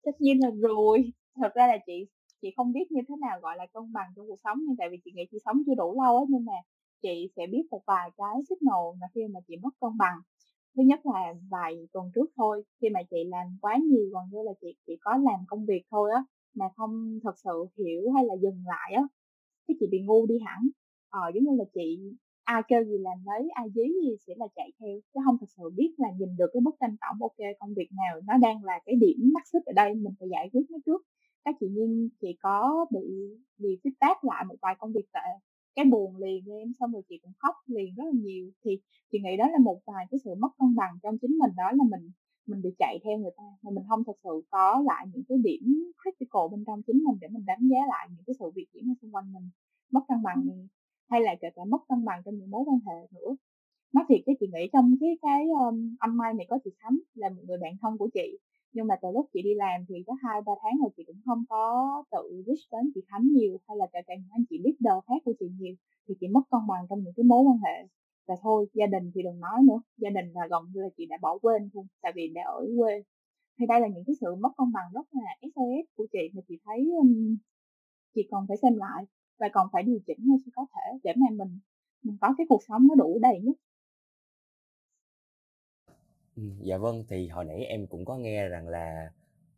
[0.04, 2.08] Tất nhiên là rồi, thật ra là chị
[2.42, 4.88] chị không biết như thế nào gọi là cân bằng trong cuộc sống nhưng tại
[4.92, 6.54] vì chị nghĩ chị sống chưa đủ lâu á, nhưng mà
[7.02, 10.18] chị sẽ biết một vài cái signal mà khi mà chị mất cân bằng
[10.78, 14.38] thứ nhất là vài tuần trước thôi, khi mà chị làm quá nhiều gần như
[14.46, 16.24] là chị chỉ có làm công việc thôi á,
[16.56, 19.04] mà không thật sự hiểu hay là dừng lại á,
[19.68, 20.70] cái chị bị ngu đi hẳn.
[21.10, 22.00] Ờ giống như là chị,
[22.44, 25.48] ai kêu gì làm đấy, ai dí gì sẽ là chạy theo, chứ không thật
[25.58, 28.64] sự biết là nhìn được cái bức tranh tổng, ok, công việc nào nó đang
[28.64, 31.02] là cái điểm mắc xích ở đây, mình phải giải quyết nó trước.
[31.46, 33.02] Các chị nhiên, chị có bị
[33.58, 35.30] bị feedback lại một vài công việc tệ
[35.76, 38.52] cái buồn liền em xong rồi chị cũng khóc liền rất là nhiều.
[38.66, 38.80] Thì
[39.12, 41.72] chị nghĩ đó là một vài cái sự mất cân bằng trong chính mình đó
[41.72, 42.12] là mình
[42.46, 45.38] mình bị chạy theo người ta mà mình không thực sự có lại những cái
[45.38, 48.68] điểm critical bên trong chính mình để mình đánh giá lại những cái sự việc
[48.74, 49.50] diễn ra xung quanh mình.
[49.92, 50.68] Mất cân bằng này
[51.10, 53.36] hay là kể cả mất cân bằng trong những mối quan hệ nữa.
[53.94, 57.02] Nói thiệt cái chị nghĩ trong cái cái um, âm mai này có chị Thắm
[57.14, 58.38] là một người bạn thân của chị
[58.74, 61.22] nhưng mà từ lúc chị đi làm thì có hai ba tháng rồi chị cũng
[61.26, 61.64] không có
[62.12, 65.22] tự reach đến chị Khánh nhiều hay là kể cả những anh chị leader khác
[65.26, 65.76] của chị nhiều
[66.08, 67.88] thì chị mất cân bằng trong những cái mối quan hệ.
[68.28, 71.06] Và thôi gia đình thì đừng nói nữa gia đình là gần như là chị
[71.06, 73.04] đã bỏ quên luôn tại vì đã ở quê.
[73.60, 76.42] Thì đây là những cái sự mất cân bằng rất là SOS của chị mà
[76.48, 77.36] chị thấy um,
[78.16, 79.06] chị còn phải xem lại
[79.40, 81.60] và còn phải điều chỉnh hơn có thể để mà mình
[82.04, 83.56] mình có cái cuộc sống nó đủ đầy nhất
[86.36, 89.12] dạ vâng, thì hồi nãy em cũng có nghe rằng là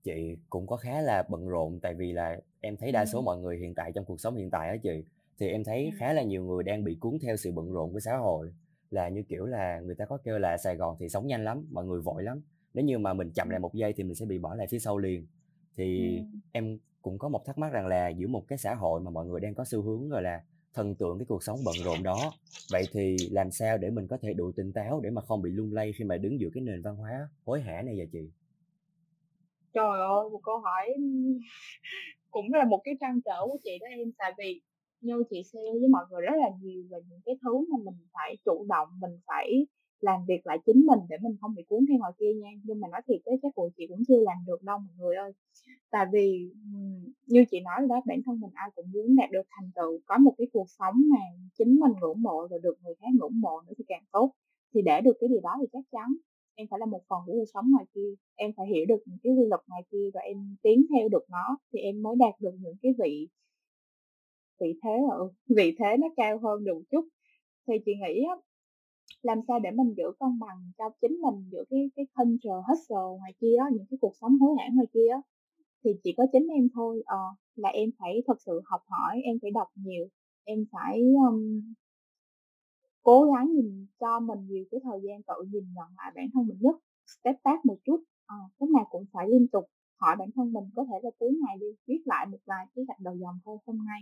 [0.03, 3.37] chị cũng có khá là bận rộn, tại vì là em thấy đa số mọi
[3.37, 5.03] người hiện tại trong cuộc sống hiện tại á chị,
[5.39, 7.99] thì em thấy khá là nhiều người đang bị cuốn theo sự bận rộn của
[7.99, 8.53] xã hội.
[8.91, 11.65] Là như kiểu là người ta có kêu là Sài Gòn thì sống nhanh lắm,
[11.71, 12.41] mọi người vội lắm.
[12.73, 14.79] Nếu như mà mình chậm lại một giây thì mình sẽ bị bỏ lại phía
[14.79, 15.25] sau liền.
[15.77, 16.19] Thì
[16.51, 19.25] em cũng có một thắc mắc rằng là giữa một cái xã hội mà mọi
[19.25, 20.43] người đang có xu hướng, gọi là,
[20.75, 22.31] thần tượng cái cuộc sống bận rộn đó.
[22.71, 25.51] Vậy thì làm sao để mình có thể đủ tỉnh táo để mà không bị
[25.51, 28.29] lung lay khi mà đứng giữa cái nền văn hóa hối hả này vậy chị?
[29.73, 30.87] Trời ơi, một câu hỏi
[32.31, 34.61] cũng là một cái trăn trở của chị đó em, tại vì
[35.01, 38.07] như chị share với mọi người rất là nhiều về những cái thứ mà mình
[38.13, 39.67] phải chủ động, mình phải
[40.05, 42.49] làm việc lại chính mình để mình không bị cuốn theo ngoài kia nha.
[42.63, 45.15] Nhưng mà nói thiệt cái chắc của chị cũng chưa làm được đâu mọi người
[45.15, 45.31] ơi.
[45.91, 46.49] Tại vì,
[47.27, 50.17] như chị nói đó, bản thân mình ai cũng muốn đạt được thành tựu, có
[50.17, 51.19] một cái cuộc sống mà
[51.57, 54.31] chính mình ngưỡng mộ rồi được người khác ngưỡng mộ nữa thì càng tốt.
[54.73, 56.15] Thì để được cái điều đó thì chắc chắn
[56.55, 59.17] em phải là một phần của cuộc sống ngoài kia, em phải hiểu được những
[59.23, 62.33] cái quy luật ngoài kia và em tiến theo được nó thì em mới đạt
[62.41, 63.27] được những cái vị
[64.61, 67.07] vị thế ở vị thế nó cao hơn được một chút.
[67.67, 68.35] Thì chị nghĩ á,
[69.25, 73.17] làm sao để mình giữ cân bằng cho chính mình giữa cái cái culture hustle
[73.19, 75.21] ngoài kia đó những cái cuộc sống hối hả ngoài kia đó
[75.83, 77.17] thì chỉ có chính em thôi, ờ,
[77.55, 80.05] là em phải thật sự học hỏi, em phải đọc nhiều,
[80.45, 81.61] em phải, um,
[83.03, 86.47] cố gắng nhìn cho mình nhiều cái thời gian tự nhìn nhận lại bản thân
[86.47, 86.75] mình nhất,
[87.07, 89.65] step back một chút, ờ, cái nào cũng phải liên tục
[90.01, 92.85] hỏi bản thân mình, có thể là cuối ngày đi viết lại một vài cái
[92.87, 94.01] gạch đầu dòng thôi, hôm nay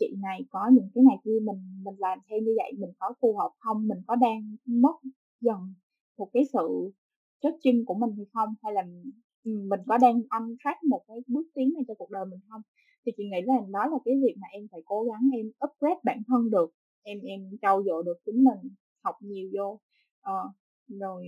[0.00, 3.14] chị này có những cái này kia mình mình làm theo như vậy mình có
[3.22, 4.96] phù hợp không, mình có đang mất
[5.40, 5.74] dần
[6.18, 6.92] một cái sự
[7.42, 8.82] judging của mình hay không, hay là,
[9.44, 12.40] ừ, mình có đang âm track một cái bước tiến này cho cuộc đời mình
[12.50, 12.62] không.
[13.06, 16.00] Thì chị nghĩ là đó là cái việc mà em phải cố gắng em upgrade
[16.04, 16.70] bản thân được,
[17.02, 19.80] em em trau dồi được chính mình, học nhiều vô,
[20.20, 20.34] ờ,
[20.88, 21.26] rồi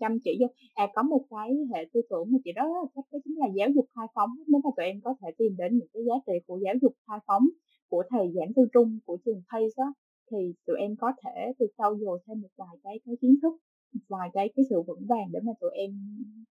[0.00, 0.46] chăm chỉ vô.
[0.74, 3.68] À, có một cái hệ tư tưởng mà chị đó thích đó chính là giáo
[3.74, 4.30] dục khai phóng.
[4.48, 6.92] Nếu mà tụi em có thể tìm đến những cái giá trị của giáo dục
[7.08, 7.48] khai phóng
[7.92, 9.88] của thầy giảng tư trung của trường Pace á,
[10.30, 13.54] thì tụi em có thể từ sau dồi thêm một vài cái cái kiến thức,
[13.92, 15.90] một vài cái cái sự vững vàng để mà tụi em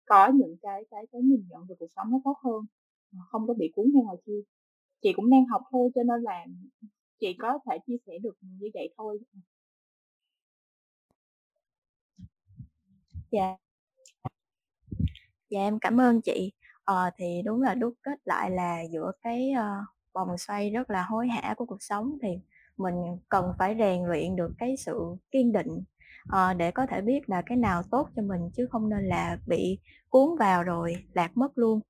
[0.07, 2.61] có những cái cái cái nhìn nhận về cuộc sống nó tốt hơn,
[3.13, 4.41] ờ, không có bị cuốn theo ngoài kia.
[5.03, 6.47] Chị cũng đang học thôi cho nên là
[7.21, 9.19] chị có thể chia sẻ được như vậy thôi.
[13.31, 13.57] Dạ.
[15.51, 16.53] Dạ, em cảm ơn chị.
[16.85, 21.03] Ờ, thì đúng là đúc kết lại là giữa cái, uh, vòng xoay rất là
[21.03, 22.29] hối hả của cuộc sống thì
[22.77, 22.95] mình
[23.29, 25.85] cần phải rèn luyện được cái sự kiên định,
[26.29, 29.39] ờ, để có thể biết là cái nào tốt cho mình chứ không nên là
[29.47, 31.81] bị cuốn vào rồi lạc mất luôn.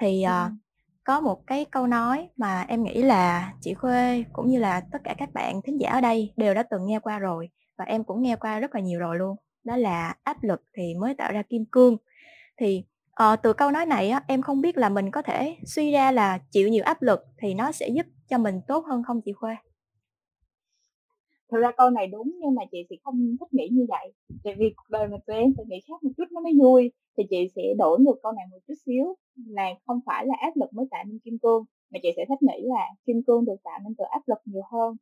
[0.00, 0.58] Thì, Ừm.
[1.04, 4.98] có một cái câu nói mà em nghĩ là chị Khuê cũng như là tất
[5.04, 8.04] cả các bạn thính giả ở đây đều đã từng nghe qua rồi và em
[8.04, 11.32] cũng nghe qua rất là nhiều rồi luôn, đó là "Áp lực thì mới tạo
[11.32, 11.96] ra kim cương."
[12.60, 12.84] Thì,
[13.18, 16.12] ờ, từ câu nói này á, em không biết là mình có thể suy ra
[16.12, 19.32] là chịu nhiều áp lực thì nó sẽ giúp cho mình tốt hơn không chị
[19.32, 19.54] Khuê?
[21.52, 24.12] Thực ra câu này đúng nhưng mà chị thì không thích nghĩ như vậy,
[24.44, 26.92] tại vì cuộc đời mà tụi em phải nghĩ khác một chút nó mới vui.
[27.16, 30.56] Thì chị sẽ đổi ngược câu này một chút xíu, là không phải là áp
[30.56, 33.56] lực mới tạo nên kim cương, mà chị sẽ thích nghĩ là kim cương được
[33.64, 34.96] tạo nên từ áp lực nhiều hơn.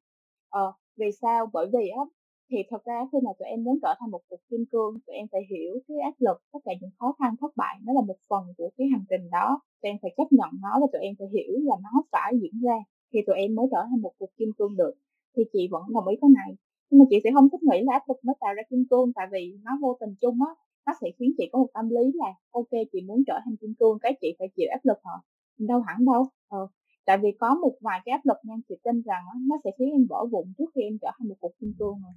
[0.49, 1.47] Ờ, vì sao?
[1.53, 2.03] Bởi vì á,
[2.51, 5.17] thì thật ra khi mà tụi em muốn trở thành một cục kim cương, tụi
[5.17, 8.01] em phải hiểu cái áp lực, tất cả những khó khăn, thất bại nó là
[8.01, 11.03] một phần của cái hành trình đó, tụi em phải chấp nhận nó và tụi
[11.03, 12.77] em phải hiểu là nó phải diễn ra
[13.13, 14.95] thì tụi em mới trở thành một cục kim cương được.
[15.37, 16.57] Thì chị vẫn đồng ý cái này,
[16.91, 19.13] nhưng mà chị sẽ không thích nghĩ là áp lực mới tạo ra kim cương,
[19.15, 20.53] tại vì nó vô tình chung á,
[20.87, 23.75] nó sẽ khiến chị có một tâm lý là ok chị muốn trở thành kim
[23.79, 25.17] cương cái chị phải chịu áp lực hả?
[25.59, 26.69] Đâu hẳn đâu, ờ,
[27.07, 29.89] tại vì có một vài cái áp lực nha, chị tin rằng nó sẽ khiến
[29.91, 32.13] em vỡ vụn trước khi em trở thành một cục kim cương rồi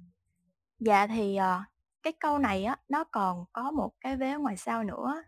[0.80, 1.62] Dạ, thì, ờ,
[2.02, 5.22] cái câu này á, nó còn có một cái vế ngoài sau nữa,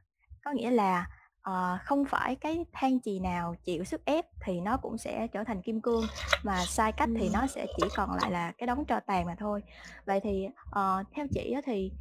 [0.44, 1.06] có nghĩa là,
[1.42, 5.44] ờ, không phải cái than chì nào chịu sức ép thì nó cũng sẽ trở
[5.44, 6.06] thành kim cương,
[6.44, 7.32] mà sai cách thì Ừm.
[7.32, 9.62] nó sẽ chỉ còn lại là cái đống tro tàn mà thôi.
[10.04, 11.92] Vậy thì, ờ, theo chị á thì,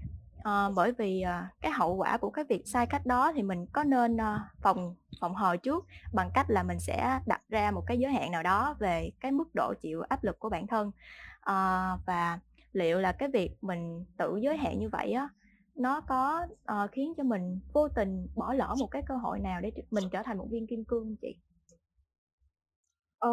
[0.43, 3.65] ờ, bởi vì, ờ, cái hậu quả của cái việc sai cách đó thì mình
[3.65, 7.83] có nên, ơ, phòng phòng hờ trước bằng cách là mình sẽ đặt ra một
[7.87, 10.91] cái giới hạn nào đó về cái mức độ chịu áp lực của bản thân?
[11.41, 12.39] Ờ, và
[12.73, 15.29] liệu là cái việc mình tự giới hạn như vậy á,
[15.75, 19.61] nó có, uh, khiến cho mình vô tình bỏ lỡ một cái cơ hội nào
[19.61, 21.35] để mình trở thành một viên kim cương chị?
[23.19, 23.29] Ờ,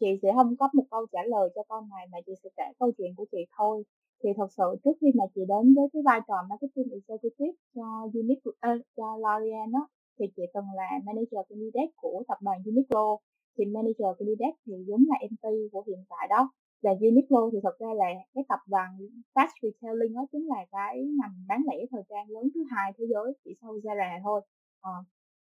[0.00, 2.64] chị sẽ không có một câu trả lời cho câu này mà chị sẽ kể
[2.78, 3.84] câu chuyện của chị thôi.
[4.22, 8.08] Thì thật sự trước khi mà chị đến với cái vai trò marketing executive cho
[8.14, 12.62] Unique uh, ờ, cho L'Oreal đó thì chị từng là manager candidate của tập đoàn
[12.62, 13.18] Uniqlo.
[13.58, 16.50] Thì manager candidate thì giống là MT của hiện tại đó
[16.82, 18.98] là Uniqlo thì thật ra là cái tập đoàn
[19.34, 23.04] fast retailing đó chính là cái ngành bán lẻ thời trang lớn thứ hai thế
[23.12, 24.40] giới, chỉ sau Zara thôi.
[24.80, 24.90] à,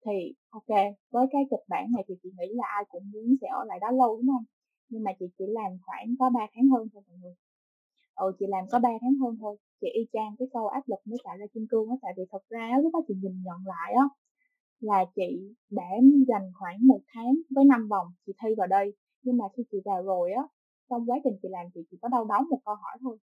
[0.06, 0.72] thì ok
[1.12, 3.80] với cái kịch bản này thì chị nghĩ là ai cũng muốn sẽ ở lại
[3.82, 4.44] đó lâu, đúng không?
[4.90, 7.34] Nhưng mà chị chỉ làm khoảng có 3 tháng hơn thôi mọi người.
[8.16, 11.00] Ừ, chị làm có 3 tháng hơn thôi, chị y chang cái câu áp lực
[11.06, 13.58] mới tạo ra kim cương á, tại vì thật ra lúc đó chị nhìn nhận
[13.66, 14.06] lại á,
[14.80, 15.90] là chị đã
[16.28, 19.78] dành khoảng một tháng với năm vòng chị thi vào đây, nhưng mà khi chị
[19.86, 20.44] vào rồi á,
[20.92, 23.18] trong quá trình chị làm chị chỉ có đâu đó một câu hỏi thôi.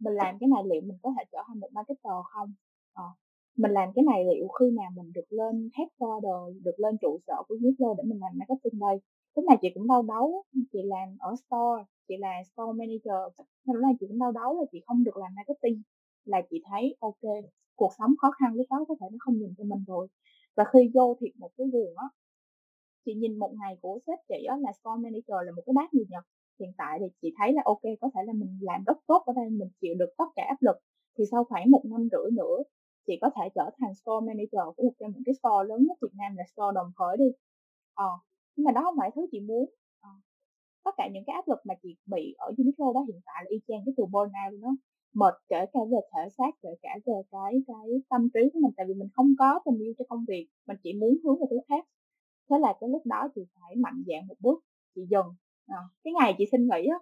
[0.00, 2.50] Mình làm cái này liệu mình có thể trở thành một marketer không?
[2.96, 3.08] à,
[3.56, 7.34] mình làm cái này liệu khi nào mình được lên headquarter được lên trụ sở
[7.48, 8.96] của Uniqlo để mình làm marketing đây
[9.36, 13.20] lúc này chị cũng đau đấu chị làm ở store chị là store manager
[13.64, 15.82] nên lúc này chị cũng đau đấu là chị không được làm marketing
[16.24, 17.24] là chị thấy ok
[17.76, 20.08] cuộc sống khó khăn lúc đó có thể nó không nhìn cho mình rồi
[20.56, 22.06] và khi vô thiệt một cái vườn á
[23.04, 25.94] chị nhìn một ngày của sếp chị á là store manager là một cái bác
[25.94, 26.24] người nhật
[26.60, 29.32] hiện tại thì chị thấy là ok, có thể là mình làm rất tốt ở
[29.36, 30.76] đây mình chịu được tất cả áp lực.
[31.18, 32.62] Thì sau khoảng một năm rưỡi nữa,
[33.06, 35.98] chị có thể trở thành store manager của một trong những cái store lớn nhất
[36.02, 37.24] Việt Nam là store đồng khởi đi.
[37.94, 38.10] Ờ
[38.56, 39.70] nhưng mà đó không phải thứ chị muốn.
[40.00, 40.10] Ờ.
[40.84, 43.48] tất cả những cái áp lực mà chị bị ở Uniqlo đó hiện tại là
[43.50, 44.70] y chang cái từ burnout luôn đó.
[45.14, 48.72] Mệt kể cả về thể xác, kể cả về cái cái tâm trí của mình,
[48.76, 51.46] tại vì mình không có tình yêu cho công việc, mình chỉ muốn hướng về
[51.50, 51.84] thứ khác.
[52.50, 54.64] Thế là cái lúc đó chị phải mạnh dạn một bước,
[54.94, 55.26] chị dừng
[55.68, 56.98] à, cái ngày chị xin nghỉ á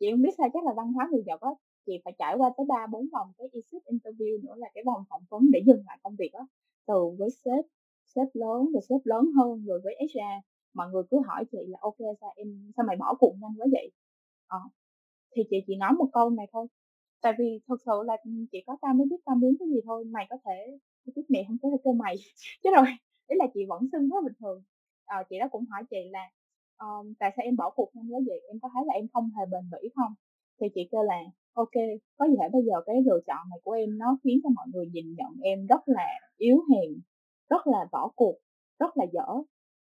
[0.00, 1.50] chị không biết sao chắc là văn hóa người nhật á
[1.86, 5.04] chị phải trải qua tới ba bốn vòng cái exit interview nữa là cái vòng
[5.10, 6.44] phỏng vấn để dừng lại công việc á.
[6.86, 7.64] Từ với sếp
[8.06, 10.42] sếp lớn rồi sếp lớn hơn rồi với HR
[10.74, 13.66] mọi người cứ hỏi chị là ok sao em sao mày bỏ cuộc nhanh quá
[13.72, 13.92] vậy?
[14.48, 14.58] À,
[15.36, 16.66] thì chị chỉ nói một câu này thôi.
[17.22, 19.80] Tại vì thật sự là ừ, chỉ có tao mới biết tao muốn cái gì
[19.84, 20.78] thôi mày có thể
[21.14, 22.14] tiếp mẹ không có thể kêu mày.
[22.62, 22.86] Chứ rồi
[23.28, 24.62] ý là chị vẫn xưng rất bình thường.
[25.04, 26.30] À, chị đó cũng hỏi chị là
[26.84, 28.40] um, tại sao em bỏ cuộc nhanh nói vậy?
[28.48, 30.12] Em có thấy là em không hề bền bỉ không?
[30.60, 31.18] Thì chị kêu là
[31.52, 31.76] ok
[32.18, 34.86] có thể bây giờ cái lựa chọn này của em nó khiến cho mọi người
[34.92, 36.90] nhìn nhận em rất là yếu hèn
[37.50, 38.36] rất là bỏ cuộc
[38.78, 39.28] rất là dở.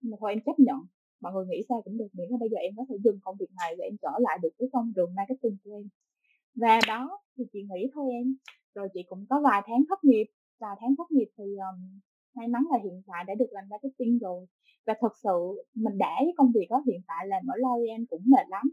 [0.02, 0.80] Nhưng mà thôi em chấp nhận.
[1.21, 3.36] Mọi người nghĩ sao cũng được miễn là bây giờ em có thể dừng công
[3.39, 5.88] việc này và em trở lại được cái con đường marketing của em.
[6.56, 8.36] Và đó thì chị nghĩ thôi em.
[8.76, 10.28] Rồi chị cũng có vài tháng thất nghiệp
[10.60, 12.00] vài tháng thất nghiệp thì um,
[12.38, 14.45] may mắn là hiện tại đã được làm marketing rồi.
[14.86, 18.23] Và thật sự mình đã với công việc đó hiện tại làm ở L'Oreal cũng
[18.26, 18.69] mệt lắm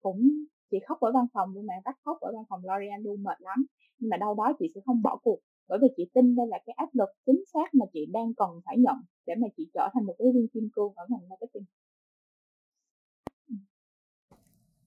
[0.00, 0.30] cũng
[0.70, 3.40] chị khóc ở văn phòng luôn mà bắt khóc ở văn phòng L'Oreal luôn mệt
[3.40, 3.66] lắm.
[3.98, 6.58] Nhưng mà đâu đó chị sẽ không bỏ cuộc bởi vì chị tin đây là
[6.66, 9.88] cái áp lực chính xác mà chị đang cần phải nhận để mà chị trở
[9.94, 11.64] thành một cái viên kim cương ở ngành marketing.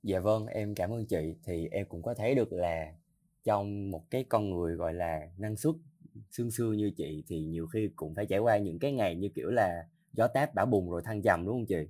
[0.04, 1.36] Dạ vâng, em cảm ơn chị.
[1.44, 2.94] Thì em cũng có thấy được là
[3.44, 5.76] trong một cái con người gọi là năng suất
[6.32, 9.30] xương xương như chị thì nhiều khi cũng phải trải qua những cái ngày như
[9.30, 11.88] kiểu là gió táp bão bùng rồi thăng trầm đúng không chị?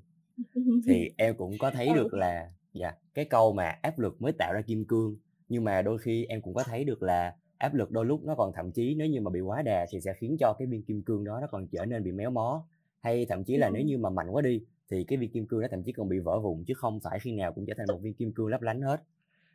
[0.86, 4.54] Thì em cũng có thấy được là dạ cái câu mà áp lực mới tạo
[4.54, 5.18] ra kim cương
[5.50, 8.36] nhưng mà đôi khi em cũng có thấy được là áp lực đôi lúc nó
[8.36, 10.84] còn thậm chí nếu như mà bị quá đà thì sẽ khiến cho cái viên
[10.84, 12.66] kim cương đó nó còn trở nên bị méo mó
[13.00, 14.62] hay thậm chí là nếu như mà mạnh quá đi
[14.92, 17.20] thì cái viên kim cương nó thậm chí còn bị vỡ vụn chứ không phải
[17.20, 19.04] khi nào cũng trở thành một viên kim cương lấp lánh hết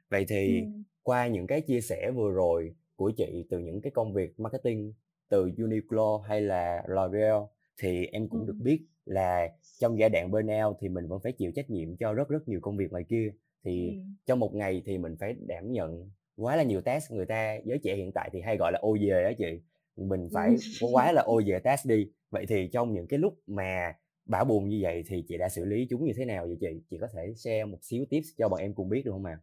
[0.09, 0.67] vậy thì ừ.
[1.03, 4.93] qua những cái chia sẻ vừa rồi của chị từ những cái công việc marketing
[5.29, 7.47] từ Uniqlo hay là L'Oreal
[7.81, 8.47] thì em cũng ừ.
[8.47, 12.13] được biết là trong giai đoạn burnout thì mình vẫn phải chịu trách nhiệm cho
[12.13, 13.33] rất rất nhiều công việc ngoài kia.
[13.65, 13.95] Thì ừ.
[14.27, 17.79] trong một ngày thì mình phải đảm nhận quá là nhiều task người ta giới
[17.79, 19.61] trẻ hiện tại thì hay gọi là ô về đó chị.
[19.97, 22.11] Mình phải có quá là ô về task đi.
[22.31, 25.65] Vậy thì trong những cái lúc mà bão buồn như vậy thì chị đã xử
[25.65, 26.83] lý chúng như thế nào vậy chị?
[26.91, 29.39] Chị có thể share một xíu tips cho bọn em cùng biết được không ạ?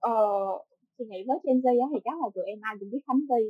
[0.00, 0.12] Ờ
[0.98, 3.42] thì nghĩ với Gen Z thì chắc là tụi em ai cũng biết Khánh Vy.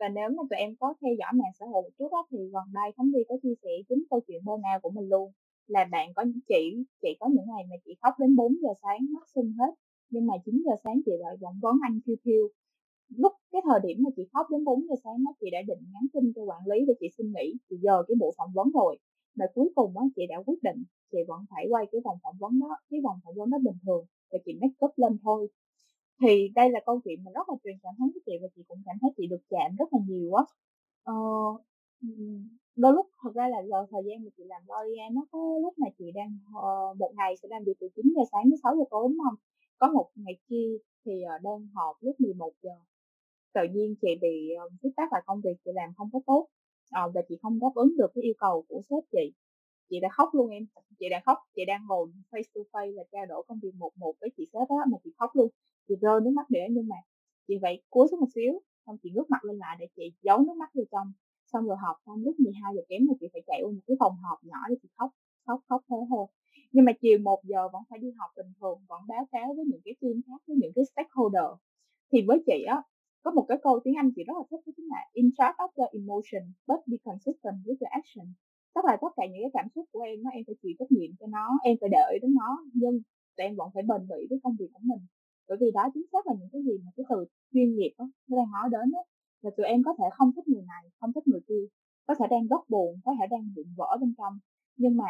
[0.00, 2.38] Và nếu mà tụi em có theo dõi mạng xã hội một chút đó, thì
[2.54, 5.32] gần đây Khánh Vy có chia sẻ chính câu chuyện burnout của mình luôn
[5.66, 6.62] là bạn có chị
[7.02, 9.72] chị có những ngày mà chị khóc đến 4 giờ sáng mắt sưng hết
[10.10, 12.48] nhưng mà 9 giờ sáng chị lại phỏng vấn anh Thiêu Thiêu
[13.16, 15.82] lúc cái thời điểm mà chị khóc đến 4 giờ sáng đó chị đã định
[15.92, 18.70] nhắn tin cho quản lý để chị xin nghỉ chị giờ cái bộ phỏng vấn
[18.74, 18.98] rồi.
[19.34, 22.36] Mà cuối cùng á chị đã quyết định chị vẫn phải quay cái vòng phỏng
[22.40, 25.48] vấn đó cái vòng phỏng vấn đó bình thường và chị make up lên thôi
[26.22, 28.62] thì đây là câu chuyện mà rất là truyền cảm hứng với chị và chị
[28.68, 30.44] cũng cảm thấy chị được chạm rất là nhiều á.
[31.04, 31.14] Ờ,
[32.76, 35.78] đôi lúc thật ra là giờ thời gian mà chị làm L'Oreal nó có lúc
[35.78, 38.76] mà chị đang uh, một ngày sẽ làm việc từ 9 giờ sáng đến 6
[38.76, 39.34] giờ tối đúng không
[39.78, 40.68] có một ngày kia
[41.04, 42.70] thì uh, đang họp lúc 11 giờ.
[43.54, 46.48] Tự nhiên chị bị uh, feedback là công việc chị làm không có tốt
[47.04, 49.32] uh, và chị không đáp ứng được cái yêu cầu của sếp chị
[49.92, 50.66] chị đã khóc luôn em.
[50.98, 53.92] Chị đang khóc, chị đang ngồi face to face là trao đổi công việc một
[53.96, 55.48] một với chị sếp đó mà chị khóc luôn.
[55.88, 56.96] Chị rơi nước mắt để nhưng mà
[57.48, 58.52] chị vậy cúi xuống một xíu,
[58.86, 61.12] xong chị ngước mặt lên lại để chị giấu nước mắt vô trong.
[61.52, 63.96] Xong rồi họp xong lúc 12 giờ kém thì chị phải chạy qua một cái
[64.00, 65.10] phòng họp nhỏ để chị khóc
[65.46, 66.26] khóc khóc thế thôi
[66.72, 69.64] nhưng mà chiều 1 giờ vẫn phải đi học bình thường, vẫn báo cáo với
[69.64, 71.50] những cái team khác, với những cái stakeholder.
[72.12, 72.82] Thì với chị á,
[73.22, 75.56] có một cái câu tiếng Anh chị rất là thích, đó chính là in charge
[75.64, 78.26] of your emotion, but be consistent with your action
[78.74, 80.92] tức là tất cả những cái cảm xúc của em nó em phải chịu trách
[80.92, 83.00] nhiệm cho nó em phải đợi đến nó nhưng
[83.36, 85.02] tụi em vẫn phải bền bỉ với công việc của mình.
[85.48, 88.04] Bởi vì đó chính xác là những cái gì mà cái từ chuyên nghiệp đó,
[88.28, 88.98] nó đang nói đến đó
[89.42, 91.64] là tụi em có thể không thích người này không thích người kia
[92.06, 94.38] có thể đang rất buồn có thể đang vụn vỡ bên trong.
[94.76, 95.04] Nhưng mà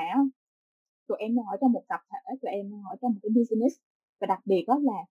[1.09, 3.31] tụi em đang ở trong một tập thể tụi em đang ở trong một cái
[3.31, 3.77] business.
[4.21, 5.05] Và đặc biệt đó là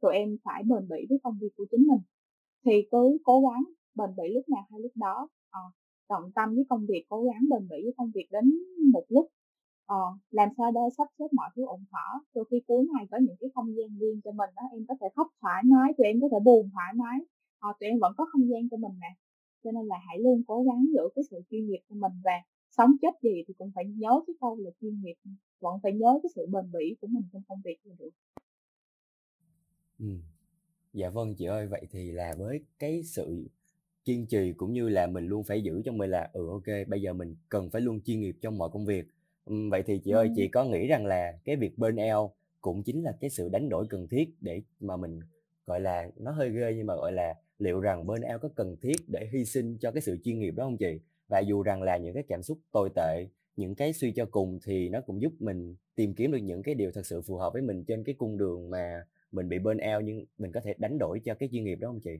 [0.00, 2.00] tụi em phải bền bỉ với công việc của chính mình.
[2.64, 3.62] Thì cứ cố gắng
[3.94, 5.60] bền bỉ lúc nào hay lúc đó à,
[6.12, 8.44] tận tâm với công việc cố gắng bền bỉ với công việc đến
[8.92, 9.26] một lúc.
[9.86, 12.20] Ờ, làm sao để sắp xếp mọi thứ ổn thỏa?
[12.34, 14.94] Đôi khi cuối ngày có những cái không gian riêng cho mình đó em có
[15.00, 17.18] thể khóc thoải mái tụi em có thể buồn thoải mái.
[17.58, 19.12] Ờ, tụi em vẫn có không gian cho mình nè.
[19.64, 22.36] Cho nên là hãy luôn cố gắng giữ cái sự chuyên nghiệp cho mình và
[22.70, 25.14] sống chết gì thì cũng phải nhớ cái câu là chuyên nghiệp
[25.60, 28.10] vẫn phải nhớ cái sự bền bỉ của mình trong công việc là được.
[29.98, 30.06] Ừ.
[30.92, 33.48] dạ vâng chị ơi vậy thì là với cái sự
[34.04, 37.02] kiên trì cũng như là mình luôn phải giữ cho mình là ừ ok bây
[37.02, 39.06] giờ mình cần phải luôn chuyên nghiệp trong mọi công việc.
[39.44, 42.30] Ừ, vậy thì chị ơi chị có nghĩ rằng là cái việc burn out
[42.60, 45.20] cũng chính là cái sự đánh đổi cần thiết để mà mình
[45.66, 48.76] gọi là nó hơi ghê nhưng mà gọi là liệu rằng burn out có cần
[48.82, 51.00] thiết để hy sinh cho cái sự chuyên nghiệp đó không chị?
[51.28, 53.26] Và dù rằng là những cái cảm xúc tồi tệ
[53.56, 56.74] những cái suy cho cùng thì nó cũng giúp mình tìm kiếm được những cái
[56.74, 59.78] điều thật sự phù hợp với mình trên cái cung đường mà mình bị burn
[59.94, 62.10] out nhưng mình có thể đánh đổi cho cái chuyên nghiệp đó không chị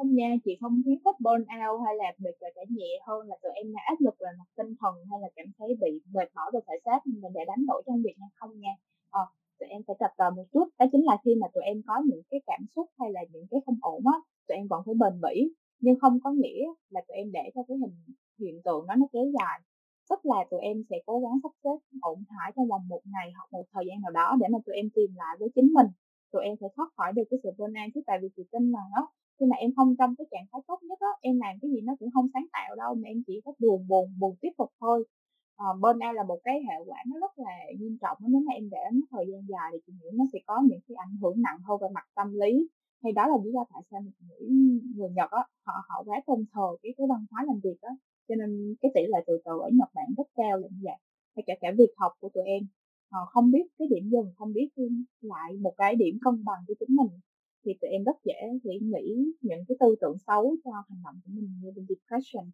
[0.00, 3.36] không nha chị không khuyến khích burn out hay là bị trẻ nhẹ hơn là
[3.42, 6.28] tụi em là áp lực về mặt tinh thần hay là cảm thấy bị mệt
[6.34, 8.74] mỏi về thể xác mình để đánh đổi trong việc nha không nha.
[9.10, 9.20] Ờ,
[9.58, 11.94] tụi em phải tập tờ một chút đó chính là khi mà tụi em có
[12.06, 14.94] những cái cảm xúc hay là những cái không ổn á tụi em vẫn phải
[15.02, 17.94] bền bỉ nhưng không có nghĩa là tụi em để cho cái hình
[18.40, 19.60] hiện tượng đó nó kéo dài.
[20.10, 23.32] Tức là tụi em sẽ cố gắng sắp xếp ổn thỏa trong vòng một ngày
[23.36, 25.86] hoặc một thời gian nào đó để mà tụi em tìm lại với chính mình.
[26.32, 28.80] Tụi em sẽ thoát khỏi được cái sự burnout chứ tại vì chị tin là
[28.96, 29.08] đó
[29.40, 31.80] khi mà em không trong cái trạng thái tốt nhất á, em làm cái gì
[31.80, 34.70] nó cũng không sáng tạo đâu, mà em chỉ có buồn buồn buồn tiếp tục
[34.80, 35.04] thôi.
[35.56, 38.52] Ờ, bên burnout là một cái hệ quả nó rất là nghiêm trọng nếu mà
[38.52, 41.16] em để nó thời gian dài thì chị nghĩ nó sẽ có những cái ảnh
[41.22, 42.68] hưởng nặng hơn về mặt tâm lý.
[43.02, 44.46] Hay đó là lý do tại sao mình nghĩ
[44.96, 47.90] người Nhật á, họ họ quá tôn thờ cái cái văn hóa làm việc á,
[48.28, 50.96] cho nên cái tỷ lệ từ từ ở Nhật Bản rất cao là như vậy.
[51.36, 52.62] Hay cả cả việc học của tụi em,
[53.12, 54.68] họ không biết cái điểm dừng, không biết
[55.20, 57.08] lại một cái điểm cân bằng cho chính mình
[57.64, 61.20] thì tụi em rất dễ nghĩ nghĩ những cái tư tưởng xấu cho hành động
[61.24, 62.50] của mình như là depression.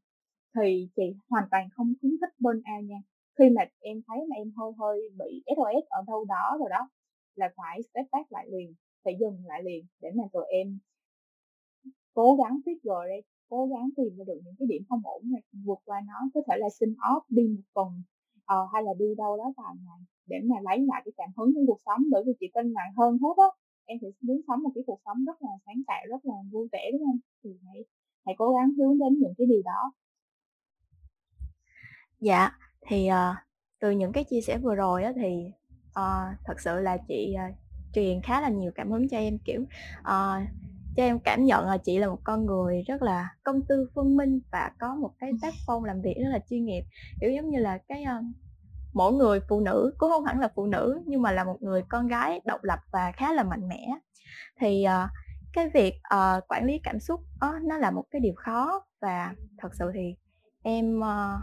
[0.55, 2.99] Thì chị hoàn toàn không khuyến khích burnout nha.
[3.39, 6.89] Khi mà em thấy mà em hơi hơi bị SOS ở đâu đó rồi đó
[7.35, 10.79] là phải step back lại liền phải dừng lại liền để mà tụi em
[12.15, 13.15] cố gắng figure ra
[13.49, 16.41] cố gắng tìm ra được những cái điểm không ổn này vượt qua nó có
[16.47, 18.03] thể là xin off đi một tuần
[18.37, 21.53] uh, hay là đi đâu đó vài ngày để mà lấy lại cái cảm hứng
[21.55, 22.03] trong cuộc sống.
[22.11, 23.51] Bởi vì chị tin là hơn hết á
[23.87, 26.69] em sẽ muốn sống một cái cuộc sống rất là sáng tạo rất là vui
[26.73, 27.19] vẻ đúng không?
[27.45, 27.85] Thì hãy
[28.27, 29.93] hãy cố gắng hướng đến những cái điều đó.
[32.21, 32.51] Dạ
[32.87, 33.37] thì uh,
[33.81, 35.53] từ những cái chia sẻ vừa rồi á thì
[35.89, 37.57] uh, thật sự là chị uh,
[37.95, 39.63] truyền khá là nhiều cảm hứng cho em kiểu
[40.01, 40.49] uh,
[40.97, 44.17] cho em cảm nhận là chị là một con người rất là công tư phân
[44.17, 46.85] minh và có một cái tác phong làm việc rất là chuyên nghiệp.
[47.21, 48.25] Kiểu giống như là cái uh,
[48.97, 51.83] mỗi người phụ nữ cũng không hẳn là phụ nữ nhưng mà là một người
[51.89, 53.87] con gái độc lập và khá là mạnh mẽ.
[54.61, 55.11] Thì uh,
[55.53, 59.35] cái việc uh, quản lý cảm xúc uh, nó là một cái điều khó và
[59.59, 60.15] thật sự thì
[60.63, 61.41] em uh,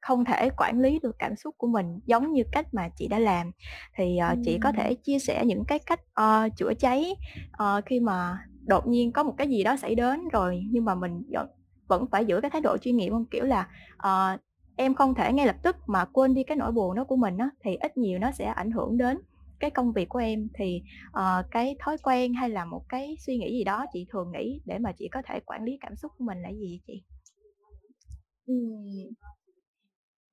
[0.00, 3.18] không thể quản lý được cảm xúc của mình giống như cách mà chị đã
[3.18, 3.50] làm.
[3.96, 7.16] Thì uh, chị có thể chia sẻ những cái cách uh, chữa cháy
[7.62, 10.94] uh, khi mà đột nhiên có một cái gì đó xảy đến rồi nhưng mà
[10.94, 11.48] mình vẫn
[11.88, 13.26] vẫn phải giữ cái thái độ chuyên nghiệp không?
[13.26, 13.68] Kiểu là
[14.06, 14.40] uh,
[14.76, 17.38] em không thể ngay lập tức mà quên đi cái nỗi buồn đó của mình
[17.38, 19.18] á thì ít nhiều nó sẽ ảnh hưởng đến
[19.62, 20.48] cái công việc của em.
[20.54, 24.32] Thì uh, cái thói quen hay là một cái suy nghĩ gì đó chị thường
[24.32, 27.02] nghĩ để mà chị có thể quản lý cảm xúc của mình là gì chị?